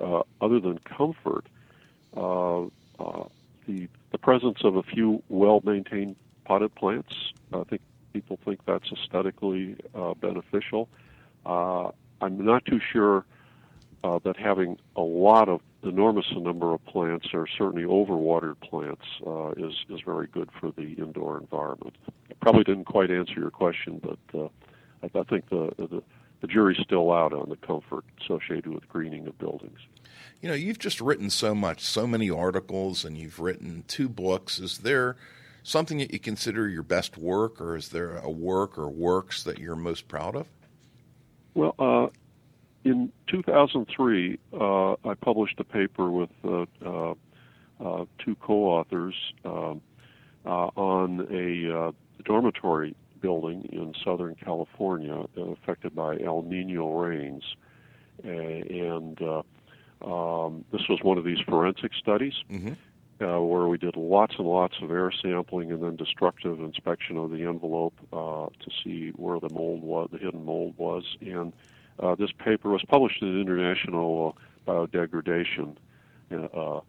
[0.00, 1.46] uh, other than comfort,
[2.16, 3.24] uh, uh,
[3.66, 3.88] the the
[4.22, 7.12] presence of a few well-maintained potted plants.
[7.52, 7.82] I think
[8.12, 10.88] people think that's aesthetically uh, beneficial.
[11.44, 13.24] Uh, I'm not too sure
[14.04, 19.50] uh, that having a lot of enormous number of plants, or certainly overwatered plants, uh,
[19.56, 21.96] is is very good for the indoor environment.
[22.30, 24.48] I probably didn't quite answer your question, but uh,
[25.02, 26.02] I, I think the, the
[26.42, 29.78] the jury's still out on the comfort associated with greening of buildings.
[30.42, 34.58] You know, you've just written so much, so many articles, and you've written two books.
[34.58, 35.16] Is there
[35.62, 39.60] something that you consider your best work, or is there a work or works that
[39.60, 40.48] you're most proud of?
[41.54, 42.08] Well, uh,
[42.82, 47.14] in 2003, uh, I published a paper with uh, uh,
[47.80, 49.80] uh two co-authors um,
[50.44, 51.92] uh, on a
[52.24, 57.44] dormitory building in Southern California affected by El Nino rains,
[58.22, 59.18] and
[60.02, 62.34] um, this was one of these forensic studies.
[62.50, 62.72] Mm-hmm
[63.22, 67.30] uh, where we did lots and lots of air sampling and then destructive inspection of
[67.30, 71.04] the envelope uh, to see where the mold was, the hidden mold was.
[71.20, 71.52] And
[72.00, 75.76] uh, this paper was published in International uh, Biodegradation
[76.32, 76.80] uh,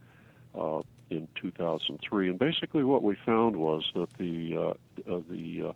[0.55, 2.29] uh, in 2003.
[2.29, 5.73] And basically, what we found was that the uh, uh, the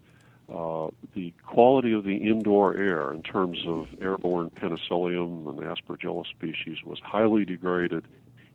[0.53, 6.77] uh, the quality of the indoor air in terms of airborne penicillium and aspergillus species
[6.85, 8.05] was highly degraded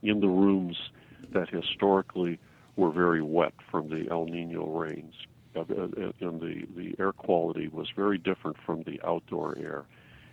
[0.03, 0.91] in the rooms
[1.33, 2.39] that historically
[2.77, 5.15] were very wet from the El Nino rains.
[5.55, 9.85] Uh, uh, and the, the air quality was very different from the outdoor air.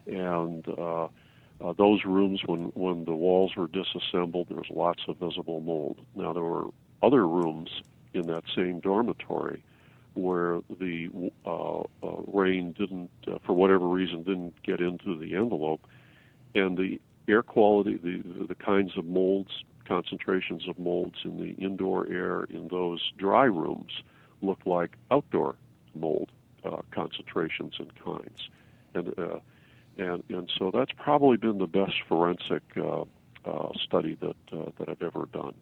[0.07, 1.05] And uh,
[1.61, 5.99] uh, those rooms, when, when the walls were disassembled, there was lots of visible mold.
[6.15, 6.67] Now, there were
[7.03, 7.69] other rooms
[8.13, 9.61] in that same dormitory
[10.13, 11.09] where the
[11.45, 15.81] uh, uh, rain didn't, uh, for whatever reason, didn't get into the envelope,
[16.55, 22.07] and the air quality, the the kinds of molds concentrations of molds in the indoor
[22.07, 24.03] air in those dry rooms
[24.41, 25.55] look like outdoor
[25.95, 26.29] mold
[26.63, 28.49] uh, concentrations and kinds.
[28.93, 29.39] And, uh,
[29.97, 33.03] and, and so that's probably been the best forensic uh,
[33.83, 34.35] study that,
[34.77, 35.55] that I've ever done.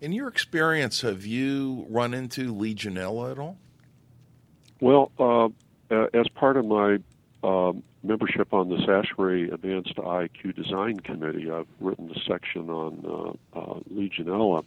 [0.00, 3.58] In your experience, have you run into Legionella at all?
[4.80, 5.48] Well, uh,
[6.14, 6.98] as part of my
[7.42, 13.58] um, membership on the ASHRAE Advanced IAQ Design Committee, I've written a section on uh,
[13.58, 14.64] uh, Legionella.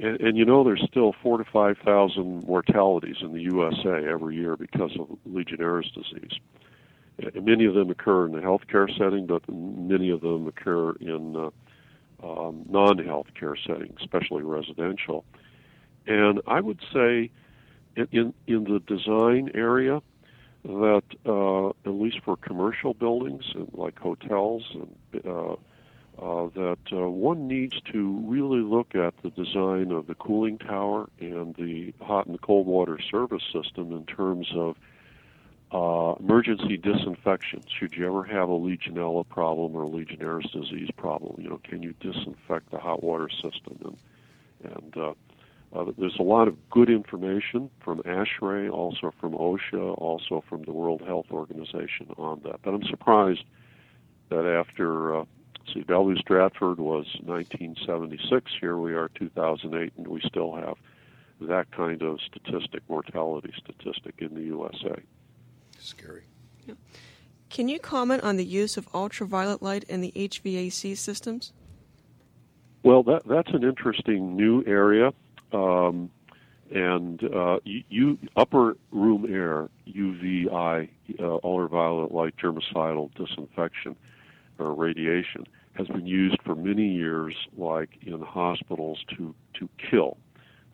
[0.00, 4.56] And, and, you know, there's still four to 5,000 mortalities in the USA every year
[4.56, 6.38] because of Legionnaire's disease.
[7.18, 11.50] And many of them occur in the healthcare setting, but many of them occur in
[12.22, 15.24] um, non-healthcare settings, especially residential.
[16.06, 17.30] And I would say,
[17.96, 20.02] in in the design area,
[20.64, 25.56] that uh, at least for commercial buildings and like hotels and uh,
[26.18, 31.08] uh, that uh, one needs to really look at the design of the cooling tower
[31.20, 34.76] and the hot and cold water service system in terms of
[35.72, 37.62] uh, emergency disinfection.
[37.68, 41.82] Should you ever have a Legionella problem or a Legionnaire's disease problem, you know, can
[41.82, 43.78] you disinfect the hot water system?
[43.84, 45.14] And, and uh,
[45.74, 50.72] uh, there's a lot of good information from ASHRAE, also from OSHA, also from the
[50.72, 52.60] World Health Organization on that.
[52.62, 53.44] But I'm surprised
[54.30, 55.24] that after, uh,
[55.72, 60.76] see, Bellevue Stratford was 1976, here we are 2008, and we still have
[61.40, 65.02] that kind of statistic, mortality statistic in the USA.
[65.86, 66.24] Scary.
[67.48, 71.52] Can you comment on the use of ultraviolet light in the HVAC systems?
[72.82, 75.12] Well, that, that's an interesting new area.
[75.52, 76.10] Um,
[76.74, 83.94] and uh, you, upper room air, UVI, uh, ultraviolet light germicidal disinfection
[84.58, 90.16] or radiation, has been used for many years, like in hospitals, to to kill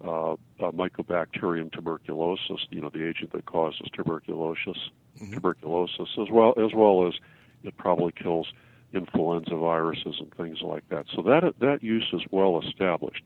[0.05, 4.77] uh, Mycobacterium tuberculosis, you know, the agent that causes tuberculosis,
[5.21, 5.33] mm-hmm.
[5.33, 7.15] tuberculosis, as well as well as
[7.63, 8.53] it probably kills
[8.93, 11.07] influenza viruses and things like that.
[11.15, 13.25] So that that use is well established.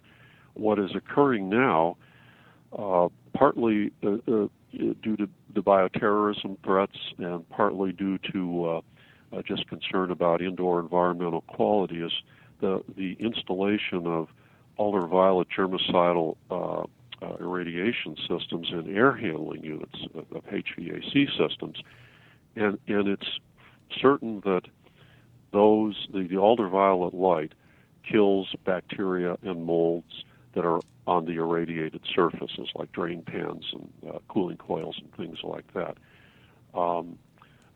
[0.55, 1.97] What is occurring now,
[2.77, 8.81] uh, partly uh, uh, due to the bioterrorism threats and partly due to uh,
[9.37, 12.13] uh, just concern about indoor environmental quality, is
[12.61, 14.29] the the installation of
[14.79, 16.85] ultraviolet germicidal uh,
[17.23, 21.79] uh, irradiation systems in air handling units of, of HVAC systems,
[22.55, 23.41] and and it's
[24.01, 24.63] certain that
[25.53, 27.53] those the, the ultraviolet light
[28.09, 30.25] kills bacteria and molds
[30.55, 35.39] that are on the irradiated surfaces like drain pans and uh, cooling coils and things
[35.43, 35.97] like that.
[36.75, 37.19] Um,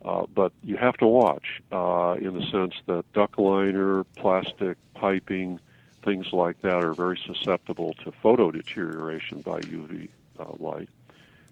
[0.04, 5.60] uh, but you have to watch uh, in the sense that duct liner, plastic piping,
[6.04, 10.88] things like that are very susceptible to photo deterioration by UV uh, light.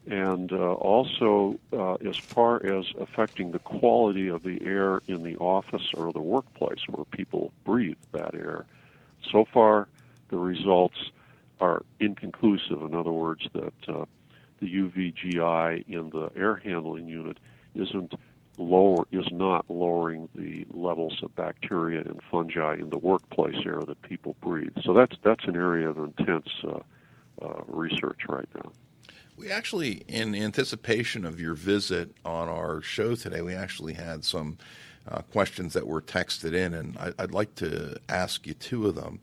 [0.07, 5.37] And uh, also, uh, as far as affecting the quality of the air in the
[5.37, 8.65] office or the workplace where people breathe that air,
[9.31, 9.87] so far
[10.31, 11.11] the results
[11.61, 12.81] are inconclusive.
[12.83, 14.07] In other words, that uh,
[14.61, 17.39] the UVGI in the air handling unit
[17.75, 18.15] isn't
[18.59, 24.01] lower is not lowering the levels of bacteria and fungi in the workplace air that
[24.03, 24.73] people breathe.
[24.85, 26.81] So that's that's an area of intense uh,
[27.41, 28.73] uh, research right now.
[29.37, 34.59] We actually, in anticipation of your visit on our show today, we actually had some
[35.07, 38.97] uh, questions that were texted in, and I, would like to ask you two of
[38.97, 39.21] them.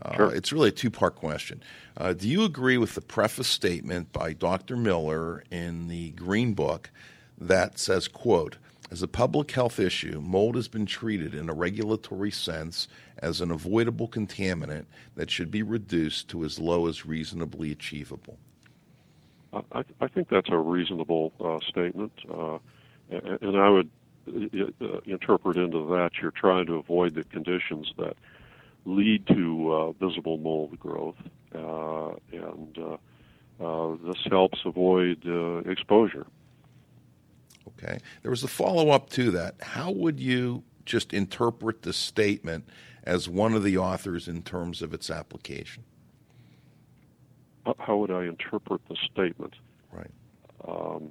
[0.00, 0.34] Uh, sure.
[0.34, 1.62] It's really a two part question.
[1.96, 4.76] Uh, do you agree with the preface statement by Dr.
[4.76, 6.90] Miller in the Green Book
[7.36, 8.56] that says, quote,
[8.90, 13.50] as a public health issue, mold has been treated in a regulatory sense as an
[13.50, 18.38] avoidable contaminant that should be reduced to as low as reasonably achievable.
[19.52, 22.58] I, I think that's a reasonable uh, statement, uh,
[23.10, 23.90] and, I would
[24.26, 28.16] uh, interpret into that you're trying to avoid the conditions that
[28.84, 31.16] lead to uh, visible mold growth,
[31.54, 35.24] uh, and uh, this helps avoid
[35.66, 36.26] exposure.
[37.68, 37.98] Okay.
[38.22, 39.56] There was a follow up to that.
[39.60, 42.68] How would you just interpret the statement
[43.04, 45.84] as one of the authors in terms of its application?
[47.78, 49.54] How would I interpret the statement?
[49.92, 50.10] Right.
[50.66, 51.10] Um,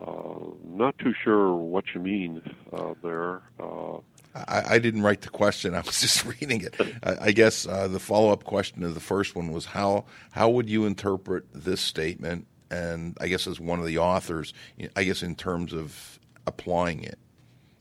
[0.00, 2.40] uh, not too sure what you mean
[2.72, 3.42] uh, there.
[3.58, 3.98] Uh,
[4.34, 5.74] I, I, didn't write the question.
[5.74, 6.74] I was just reading it.
[7.02, 10.48] I, I guess uh, the follow up question to the first one was how how
[10.48, 14.54] would you interpret this statement and I guess as one of the authors,
[14.96, 17.18] I guess in terms of applying it,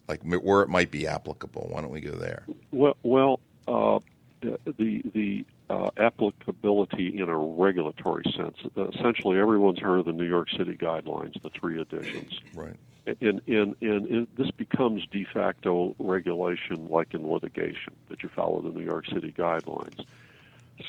[0.07, 1.67] like where it might be applicable.
[1.71, 2.45] Why don't we go there?
[2.71, 3.99] Well, well, uh,
[4.41, 8.57] the the uh, applicability in a regulatory sense.
[8.95, 12.39] Essentially, everyone's heard of the New York City guidelines, the three editions.
[12.55, 12.75] Right.
[13.21, 18.69] And, and, and this becomes de facto regulation, like in litigation, that you follow the
[18.69, 20.05] New York City guidelines.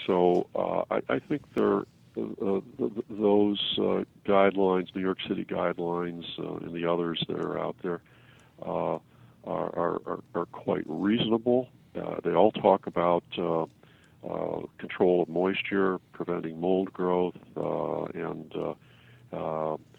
[0.06, 1.84] So uh, I, I think there
[2.20, 7.58] uh, th- those uh, guidelines, New York City guidelines, uh, and the others that are
[7.58, 8.00] out there,
[8.64, 8.98] uh,
[9.44, 11.68] are, are, are quite reasonable.
[11.96, 13.66] Uh, they all talk about uh,
[14.78, 18.54] control of moisture, preventing mold growth, and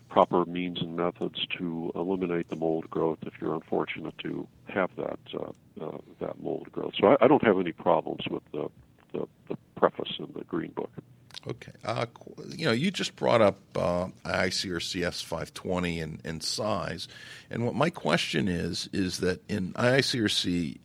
[0.09, 5.19] proper means and methods to eliminate the mold growth if you're unfortunate to have that
[6.19, 6.93] that mold growth.
[6.99, 8.69] So I, I don't have any problems with the,
[9.13, 10.91] the, the preface in the Green Book.
[11.48, 11.72] Okay.
[11.84, 12.06] Uh,
[12.50, 17.08] you know, you just brought up uh, IICRC 520 and, and size,
[17.50, 20.78] and what my question is is that in IICRC,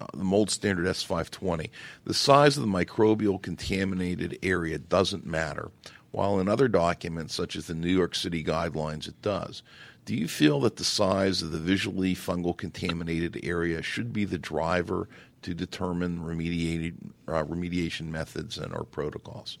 [0.00, 1.70] uh, the mold standard S520,
[2.04, 5.70] the size of the microbial contaminated area doesn't matter,
[6.12, 9.62] while in other documents such as the New York City guidelines it does.
[10.04, 14.38] Do you feel that the size of the visually fungal contaminated area should be the
[14.38, 15.08] driver
[15.42, 16.94] to determine remediated,
[17.26, 19.58] uh, remediation methods and or protocols?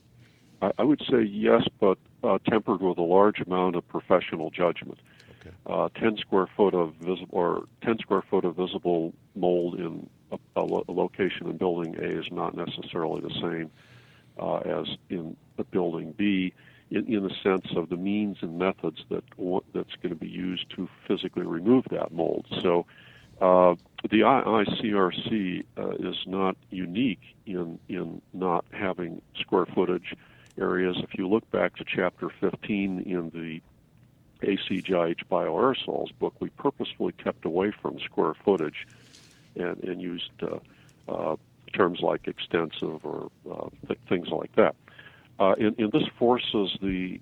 [0.62, 4.98] I, I would say yes, but uh, tempered with a large amount of professional judgment.
[5.40, 5.54] Okay.
[5.66, 10.38] Uh, 10 square foot of visible or 10 square foot of visible mold in a,
[10.56, 13.70] a, lo- a location in building A is not necessarily the same
[14.40, 16.52] uh, as in a building B,
[16.90, 19.24] in, in the sense of the means and methods that
[19.74, 22.46] that's going to be used to physically remove that mold.
[22.62, 22.86] So.
[23.40, 23.74] Uh,
[24.10, 30.14] the IICRC uh, is not unique in in not having square footage
[30.58, 30.96] areas.
[30.98, 33.60] If you look back to chapter 15 in the
[34.46, 38.86] ACGIH bioaerosols book, we purposefully kept away from square footage
[39.56, 40.58] and, and used uh,
[41.10, 41.36] uh,
[41.72, 44.74] terms like extensive or uh, th- things like that.
[45.38, 47.20] Uh, and, and this forces the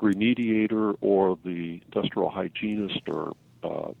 [0.00, 3.32] remediator or the industrial hygienist or
[3.62, 3.92] uh,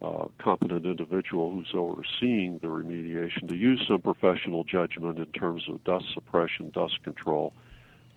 [0.00, 5.82] uh, competent individual who's overseeing the remediation to use some professional judgment in terms of
[5.84, 7.52] dust suppression, dust control,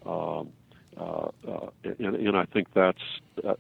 [0.06, 0.52] um,
[0.98, 3.02] uh, uh, and, and I think that's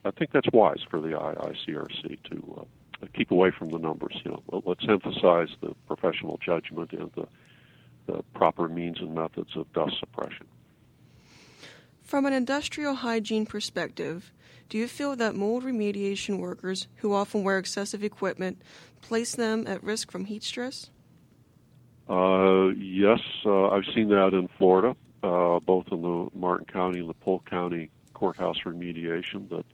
[0.03, 2.61] I think that's wise for the IICRC to
[3.01, 4.19] uh, keep away from the numbers.
[4.25, 7.27] You know, let's emphasize the professional judgment and the,
[8.07, 10.45] the proper means and methods of dust suppression.
[12.03, 14.33] From an industrial hygiene perspective,
[14.67, 18.61] do you feel that mold remediation workers who often wear excessive equipment
[19.01, 20.89] place them at risk from heat stress?
[22.09, 27.09] Uh, yes, uh, I've seen that in Florida, uh, both in the Martin County and
[27.09, 29.49] the Polk County courthouse remediation.
[29.49, 29.65] That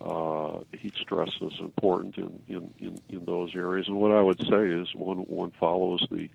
[0.00, 3.88] uh, heat stress is important in, in, in, in those areas.
[3.88, 6.28] And what I would say is one one follows the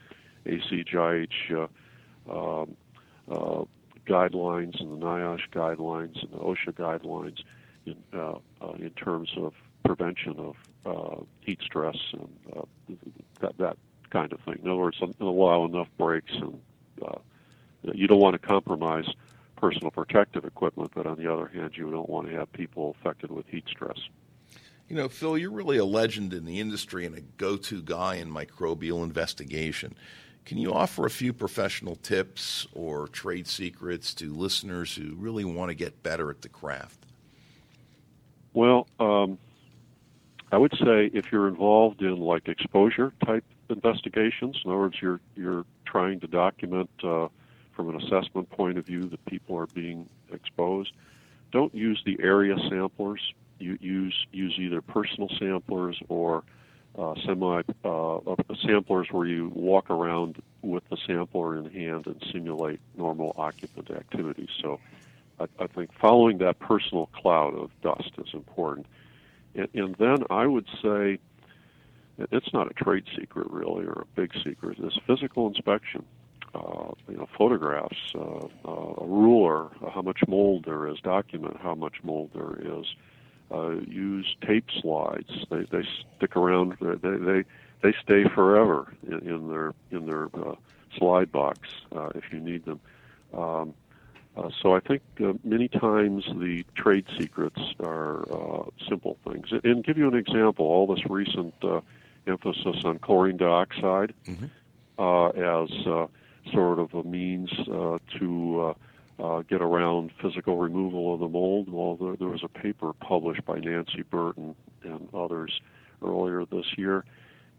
[0.45, 1.69] ACGIH
[2.29, 2.75] uh, um,
[3.31, 3.63] uh,
[4.05, 7.41] guidelines and the NIOSH guidelines and the OSHA guidelines
[7.85, 9.53] in, uh, uh, in terms of
[9.85, 12.67] prevention of heat stress and
[13.39, 13.77] that, that
[14.09, 14.59] kind of thing.
[14.61, 16.59] In other words, allow enough breaks, and
[17.93, 19.05] you don't want to compromise
[19.57, 23.31] personal protective equipment, but on the other hand, you don't want to have people affected
[23.31, 23.97] with heat stress.
[24.89, 28.15] You know, Phil, you're really a legend in the industry and a go to guy
[28.15, 29.95] in microbial investigation.
[30.45, 35.69] Can you offer a few professional tips or trade secrets to listeners who really want
[35.69, 37.05] to get better at the craft?
[38.53, 39.38] Well, um,
[40.51, 45.19] I would say if you're involved in like exposure type investigations, in other words, you're
[45.36, 47.29] you're trying to document uh,
[47.74, 50.91] from an assessment point of view that people are being exposed.
[51.51, 53.34] Don't use the area samplers.
[53.59, 56.43] You use use either personal samplers or
[56.97, 58.19] uh, semi uh,
[58.65, 64.49] samplers where you walk around with the sampler in hand and simulate normal occupant activities.
[64.61, 64.80] So
[65.39, 68.86] I, I think following that personal cloud of dust is important.
[69.55, 71.19] And, and then I would say
[72.17, 74.80] it's not a trade secret really or a big secret.
[74.80, 76.05] Is physical inspection.
[76.53, 81.57] Uh, you know, photographs, uh, uh, a ruler, uh, how much mold there is, document
[81.61, 82.85] how much mold there is.
[83.51, 85.31] Uh, use tape slides.
[85.49, 85.83] They they
[86.17, 86.77] stick around.
[86.79, 87.43] They they
[87.81, 90.55] they stay forever in, in their in their uh,
[90.97, 91.59] slide box
[91.95, 92.79] uh, if you need them.
[93.33, 93.73] Um,
[94.35, 99.47] uh, so I think uh, many times the trade secrets are uh, simple things.
[99.63, 101.81] And give you an example, all this recent uh,
[102.25, 104.49] emphasis on chlorine dioxide Mhm.
[104.97, 106.07] uh, as uh,
[106.51, 108.75] sort of a means uh, to
[109.19, 111.71] uh, uh, get around physical removal of the mold.
[111.71, 115.61] Well, there, there was a paper published by Nancy Burton and others
[116.03, 117.05] earlier this year.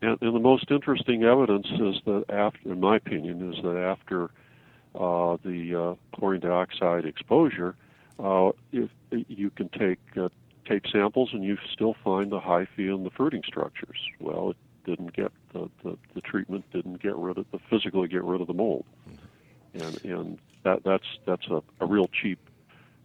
[0.02, 4.24] And, and the most interesting evidence is that, after, in my opinion, is that after
[4.94, 7.74] uh, the uh, chlorine dioxide exposure,
[8.72, 9.98] if you can take
[10.66, 13.98] tape samples and you still find the hyphae and the fruiting structures.
[14.20, 18.24] Well, it didn't get the, the, the treatment didn't get rid of the physically get
[18.24, 18.84] rid of the mold.
[19.74, 22.38] and and that that's that's a, a real cheap,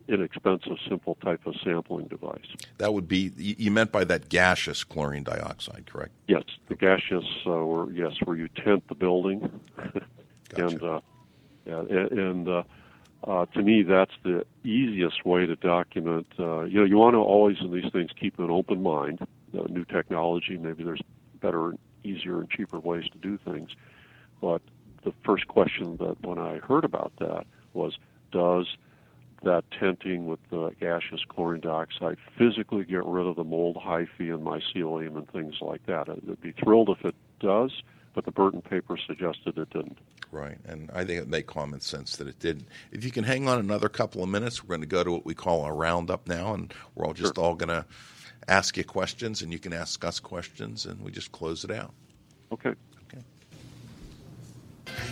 [0.08, 2.46] inexpensive, simple type of sampling device.
[2.78, 6.12] That would be you meant by that gaseous chlorine dioxide, correct?
[6.28, 9.60] Yes, the gaseous, uh, or yes, where you tent the building,
[10.56, 11.02] and uh,
[11.66, 12.64] and, and uh,
[13.26, 16.28] uh, to me, that's the easiest way to document.
[16.40, 19.20] Uh, you know, you want to always in these things keep an open mind.
[19.58, 21.02] Uh, new technology, maybe there's
[21.40, 21.74] better,
[22.04, 23.72] easier, and cheaper ways to do things.
[24.42, 24.62] But
[25.04, 27.98] the first question that when I heard about that was,
[28.32, 28.68] does
[29.44, 34.46] that tenting with the gaseous chlorine dioxide physically get rid of the mold hyphae and
[34.46, 36.10] mycelium and things like that?
[36.10, 37.82] I'd be thrilled if it does,
[38.14, 39.98] but the Burton paper suggested it didn't.
[40.32, 42.68] Right, and I think it made common sense that it didn't.
[42.92, 45.26] If you can hang on another couple of minutes, we're going to go to what
[45.26, 47.86] we call a roundup now, and we're all just all going to
[48.48, 51.94] ask you questions, and you can ask us questions, and we just close it out.
[52.52, 52.74] Okay.
[53.06, 53.24] Okay.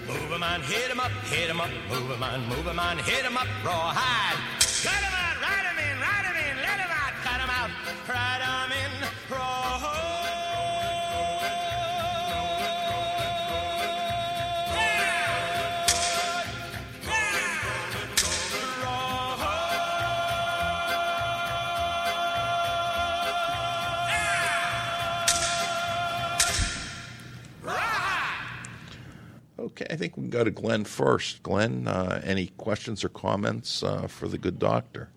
[0.07, 2.97] Move 'em on, hit 'em up, hit 'em up, move 'em on, move 'em on,
[2.97, 4.39] hit 'em up, rawhide.
[4.83, 7.71] Cut 'em out, ride 'em in, ride 'em in, let 'em out, cut 'em out,
[8.07, 8.66] ride 'em
[29.97, 31.43] think we can go to Glenn first.
[31.43, 35.09] Glenn, uh, any questions or comments uh, for the good doctor?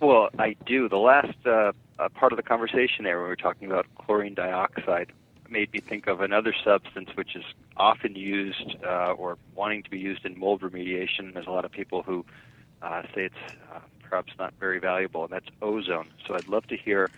[0.00, 0.88] Well, I do.
[0.88, 4.34] The last uh, uh, part of the conversation there, when we were talking about chlorine
[4.34, 5.12] dioxide,
[5.48, 7.44] made me think of another substance which is
[7.76, 11.34] often used uh, or wanting to be used in mold remediation.
[11.34, 12.24] There's a lot of people who
[12.80, 13.34] uh, say it's
[14.02, 16.08] perhaps not very valuable, and that's ozone.
[16.26, 17.10] So I'd love to hear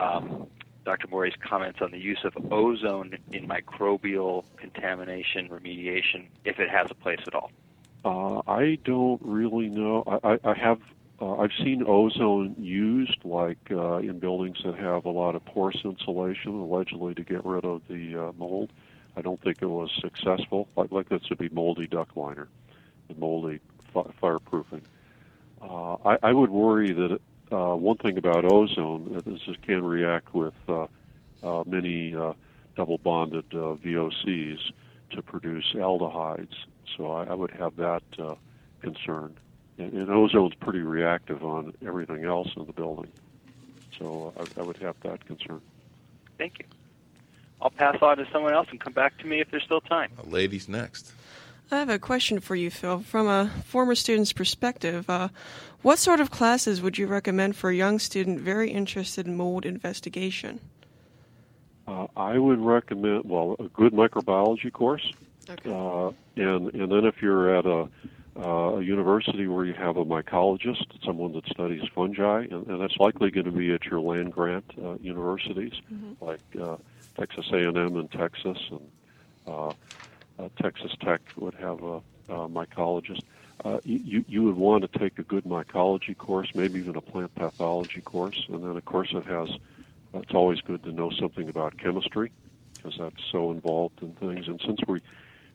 [0.00, 0.46] um,
[0.84, 1.08] Dr.
[1.08, 6.94] Morey's comments on the use of ozone in microbial contamination remediation, if it has a
[6.94, 7.50] place at all.
[8.04, 10.04] Uh, I don't really know.
[10.06, 10.80] I, I, I have.
[11.20, 15.78] Uh, I've seen ozone used, like uh, in buildings that have a lot of porous
[15.84, 18.72] insulation, allegedly to get rid of the uh, mold.
[19.16, 20.68] I don't think it was successful.
[20.76, 22.48] Like, like this would be moldy duct liner,
[23.08, 23.60] and moldy
[23.92, 24.82] fi- fireproofing.
[25.62, 27.20] Uh, I, I would worry that
[27.54, 30.86] uh, one thing about ozone uh, is it can react with uh,
[31.42, 32.32] uh, many uh,
[32.76, 34.58] double bonded uh, VOCs
[35.10, 36.54] to produce aldehydes.
[36.96, 38.34] So I, I would have that uh,
[38.80, 39.34] concern.
[39.78, 43.10] And, and ozone's pretty reactive on everything else in the building.
[43.98, 45.60] So I, I would have that concern.
[46.38, 46.64] Thank you.
[47.60, 50.10] I'll pass on to someone else and come back to me if there's still time.
[50.18, 51.12] Uh, ladies next.
[51.70, 53.00] I have a question for you, Phil.
[53.00, 55.28] From a former student's perspective, uh,
[55.84, 59.66] what sort of classes would you recommend for a young student very interested in mold
[59.66, 60.58] investigation?
[61.86, 65.12] Uh, I would recommend, well, a good microbiology course.
[65.48, 65.70] Okay.
[65.70, 67.86] Uh, and, and then if you're at a,
[68.36, 72.96] uh, a university where you have a mycologist, someone that studies fungi, and, and that's
[72.96, 75.74] likely going to be at your land grant uh, universities
[76.22, 76.76] like uh,
[77.18, 78.88] Texas A&M in Texas, and
[79.46, 79.68] uh,
[80.38, 81.96] uh, Texas Tech would have a,
[82.30, 83.20] a mycologist.
[83.64, 87.34] Uh, you, you would want to take a good mycology course, maybe even a plant
[87.34, 89.48] pathology course, and then of course it has.
[90.14, 92.30] It's always good to know something about chemistry
[92.74, 94.48] because that's so involved in things.
[94.48, 95.00] And since we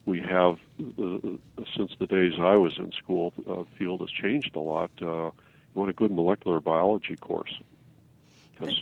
[0.05, 1.19] we have uh,
[1.75, 4.91] since the days I was in school, uh, field has changed a lot.
[5.01, 5.31] Uh, you
[5.75, 7.53] want a good molecular biology course
[8.59, 8.81] because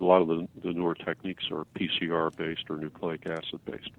[0.00, 3.90] a lot of the, the newer techniques are PCR based or nucleic acid based.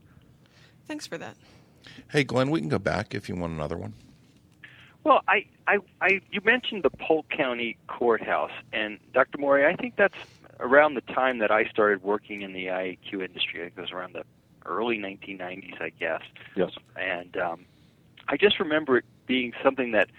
[0.87, 1.35] Thanks for that.
[2.11, 3.93] Hey, Glenn, we can go back if you want another one.
[5.07, 9.37] Well, I, I, I, you mentioned the Polk County Courthouse, and Dr.
[9.37, 10.17] Morey, I think that's
[10.59, 13.61] around the time that I started working in the IAQ industry.
[13.61, 14.25] It was around the
[14.65, 16.23] early 1990s, I guess.
[16.57, 16.71] Yes.
[16.97, 17.65] And um,
[18.27, 20.09] I just remember it being something that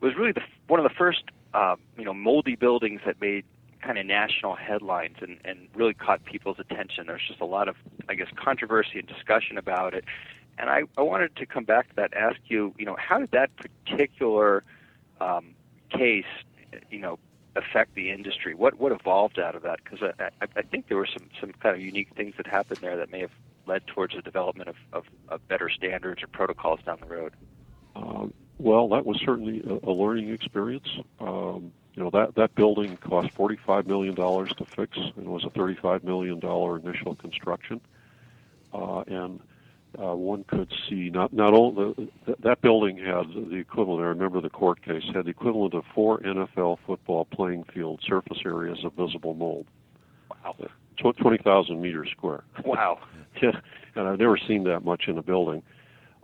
[0.00, 3.44] was really the, one of the first, uh, you know, moldy buildings that made
[3.82, 7.08] kind of national headlines and, and really caught people's attention.
[7.08, 7.76] There's just a lot of,
[8.08, 10.06] I guess, controversy and discussion about it.
[10.60, 13.30] And I, I wanted to come back to that, ask you, you know, how did
[13.30, 14.62] that particular
[15.18, 15.54] um,
[15.88, 16.26] case,
[16.90, 17.18] you know,
[17.56, 18.54] affect the industry?
[18.54, 19.80] What what evolved out of that?
[19.82, 22.80] Because I, I, I think there were some some kind of unique things that happened
[22.82, 23.30] there that may have
[23.66, 27.32] led towards the development of, of, of better standards or protocols down the road.
[27.96, 30.88] Um, well, that was certainly a, a learning experience.
[31.20, 35.50] Um, you know that that building cost forty-five million dollars to fix, and was a
[35.50, 37.80] thirty-five million dollar initial construction.
[38.72, 39.40] Uh, and
[39.98, 41.94] uh, one could see not not all the,
[42.26, 44.02] th- that building had the equivalent.
[44.02, 48.38] I remember the court case had the equivalent of four NFL football playing field surface
[48.44, 49.66] areas of visible mold.
[50.30, 50.54] Wow.
[50.96, 52.44] Tw- Twenty thousand meters square.
[52.64, 53.00] Wow.
[53.42, 53.52] Yeah,
[53.94, 55.62] and I've never seen that much in a building.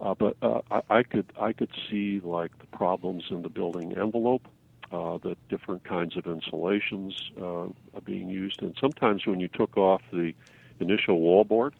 [0.00, 3.96] Uh, but uh, I, I could I could see like the problems in the building
[3.96, 4.46] envelope,
[4.92, 7.64] uh, that different kinds of insulations uh,
[7.94, 10.32] are being used, and sometimes when you took off the
[10.80, 11.72] initial wallboard,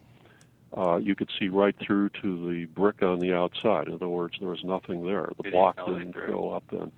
[0.77, 3.89] uh, you could see right through to the brick on the outside.
[3.89, 5.31] In other words, there was nothing there.
[5.41, 6.29] The It block didn't through.
[6.29, 6.93] go up then.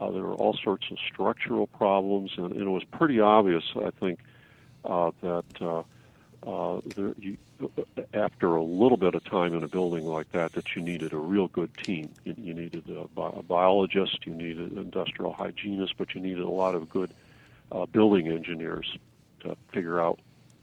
[0.00, 3.90] Uh, there were all sorts of structural problems, and, and it was pretty obvious, I
[3.90, 4.20] think,
[4.84, 5.82] uh, that uh,
[6.44, 7.36] uh, there, you,
[8.14, 11.18] after a little bit of time in a building like that, that you needed a
[11.18, 12.10] real good team.
[12.24, 16.42] You, you needed a, bi- a biologist, you needed an industrial hygienist, but you needed
[16.42, 17.12] a lot of good
[17.70, 18.96] uh, building engineers
[19.40, 20.18] to figure out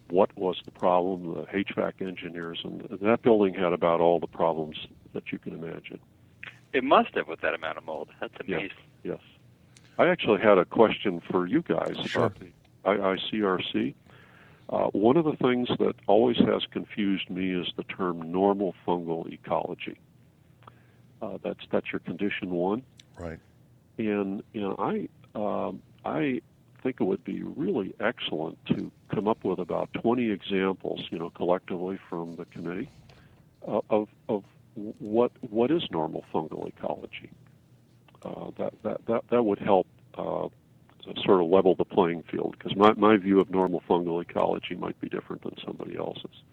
[0.10, 4.78] what was the problem, the HVAC engineers, and that building had about all the problems
[5.14, 6.00] that you can imagine.
[6.74, 8.10] It must have with that amount of mold.
[8.20, 8.58] That's Yeah.
[8.58, 8.78] amazing.
[9.04, 9.20] Yes.
[9.98, 12.26] I actually had a question for you guys Sure.
[12.26, 12.52] about the
[12.86, 13.96] IICRC.
[14.70, 19.32] Uh, one of the things that always has confused me is the term normal fungal
[19.32, 19.98] ecology.
[21.22, 22.82] Uh, that's that's your condition one,
[23.18, 23.40] Right.
[23.98, 26.40] and you know I um, I
[26.82, 31.30] think it would be really excellent to come up with about 20 examples, you know,
[31.30, 32.90] collectively from the committee
[33.68, 34.44] uh, of of
[34.76, 37.30] what what is normal fungal ecology.
[38.24, 40.48] Uh, that that that that would help uh,
[41.24, 45.00] sort of level the playing field because my my view of normal fungal ecology might
[45.00, 46.44] be different than somebody else's.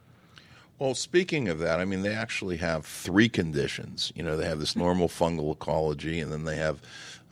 [0.79, 4.13] Well, speaking of that, I mean, they actually have three conditions.
[4.15, 6.81] You know, they have this normal fungal ecology, and then they have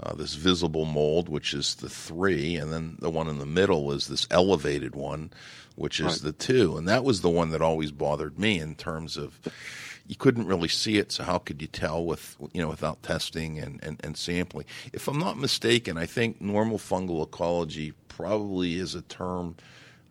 [0.01, 3.93] uh, this visible mold, which is the three, and then the one in the middle
[3.93, 5.31] is this elevated one,
[5.77, 6.21] which is Right.
[6.23, 6.77] the two.
[6.79, 9.39] And that was the one that always bothered me in terms of
[10.07, 13.59] you couldn't really see it, so how could you tell with you know without testing
[13.59, 14.67] and, and, and sampling?
[14.93, 19.57] If I'm not mistaken, I think normal fungal ecology probably is a term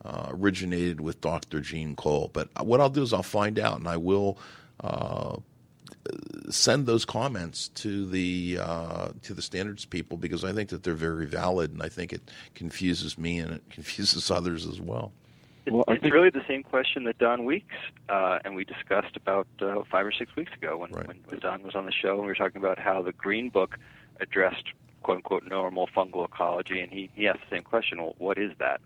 [0.06, 1.62] uh, originated with Dr.
[1.62, 2.30] Gene Cole.
[2.34, 4.38] But what I'll do is I'll find out, and I will
[4.82, 5.38] uh,
[6.49, 10.93] send those comments to the uh, to the standards people because I think that they're
[10.93, 12.22] very valid, and I think it
[12.56, 15.12] confuses me and it confuses others as well.
[15.66, 17.76] It, Well, I it's really the same question that Don Weekes
[18.10, 21.08] uh, and we discussed about uh, five or six weeks ago when, Right.
[21.08, 23.49] when, when Don was on the show and we were talking about how the Green
[23.49, 23.78] Book
[24.20, 24.66] addressed
[25.04, 28.01] quote unquote normal fungal ecology, and he, he asked the same question.
[28.01, 28.82] Well, what is that?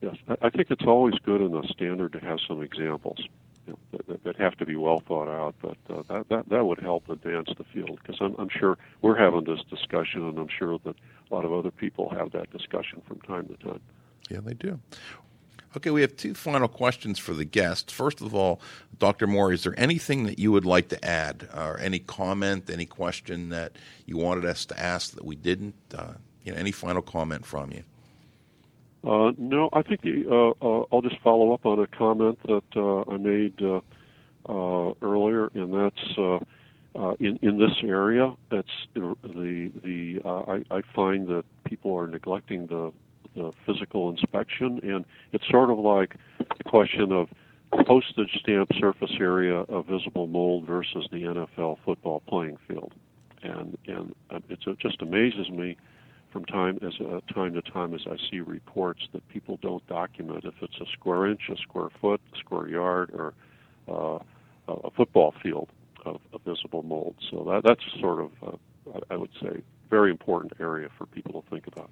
[0.00, 3.18] Yes, I- think it's always good in a standard to have some examples
[3.92, 5.54] that, that have to be well thought out.
[5.60, 9.18] But uh, that, that that would help advance the field because I'm, I'm sure we're
[9.18, 10.96] having this discussion, and I'm sure that
[11.30, 13.80] a lot of other people have that discussion from time to time.
[14.28, 14.80] Yeah, they do.
[15.76, 17.92] Okay, we have two final questions for the guests.
[17.92, 18.60] First of all,
[18.98, 19.28] Dr.
[19.28, 23.50] Morey, is there anything that you would like to add, or any comment, any question
[23.50, 25.76] that you wanted us to ask that we didn't?
[25.94, 27.84] Uh, you know, any final comment from you?
[29.02, 33.10] Uh, no, I think uh, uh, I'll just follow up on a comment that uh,
[33.10, 33.80] I made uh,
[35.02, 36.40] earlier, and that's
[37.18, 38.34] in in this area.
[38.50, 39.16] That's the
[39.82, 42.92] the I, I find that people are neglecting the
[43.34, 46.16] the physical inspection, and it's sort of like
[46.58, 47.28] the question of
[47.86, 52.92] postage stamp surface area of visible mold versus the NFL football playing field,
[53.42, 54.14] and and
[54.50, 55.78] it just amazes me
[56.30, 60.44] from time as uh, time to time as I see reports that people don't document
[60.44, 63.34] if it's a square inch, a square foot, a square yard, or
[63.88, 64.18] uh,
[64.68, 65.68] a football field
[66.04, 67.16] of, of visible mold.
[67.30, 71.50] So that that's sort of uh, I would say very important area for people to
[71.50, 71.90] think about.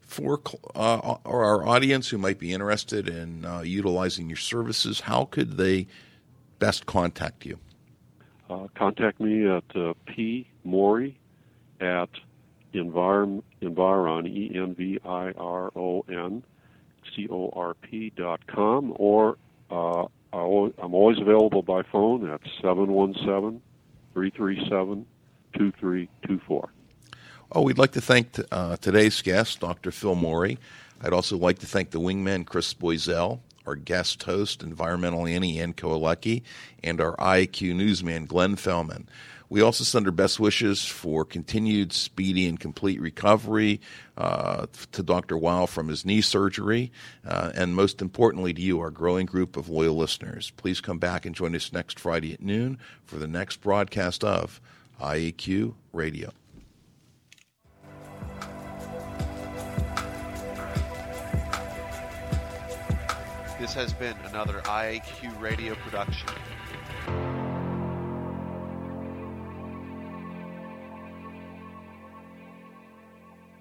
[0.00, 0.40] For
[0.74, 5.86] uh, our audience who might be interested in uh, utilizing your services, how could they
[6.58, 7.58] best contact you?
[8.48, 11.18] Uh, contact me at uh, p morey
[11.80, 12.08] at
[12.72, 16.42] environ environ e n v i r o n
[17.14, 19.36] c o r p dot com or
[19.70, 23.62] uh, I'm always available by phone at 717
[24.12, 25.06] 337
[25.54, 26.68] 2324.
[27.52, 29.90] Oh, we'd like to thank uh, today's guest, Dr.
[29.90, 30.58] Phil Morey.
[31.00, 35.72] I'd also like to thank the wingman, Chris Boisel, our guest host, Environmental Annie Ann
[35.72, 36.42] Koalecki,
[36.84, 39.06] and our IAQ newsman, Glenn Fellman.
[39.50, 43.80] We also send our best wishes for continued speedy and complete recovery
[44.16, 45.38] uh, to Dr.
[45.38, 46.92] Weil from his knee surgery,
[47.26, 50.52] uh, and most importantly to you, our growing group of loyal listeners.
[50.56, 54.60] Please come back and join us next Friday at noon for the next broadcast of
[55.00, 56.30] IAQ Radio.
[63.58, 66.28] This has been another IAQ radio production.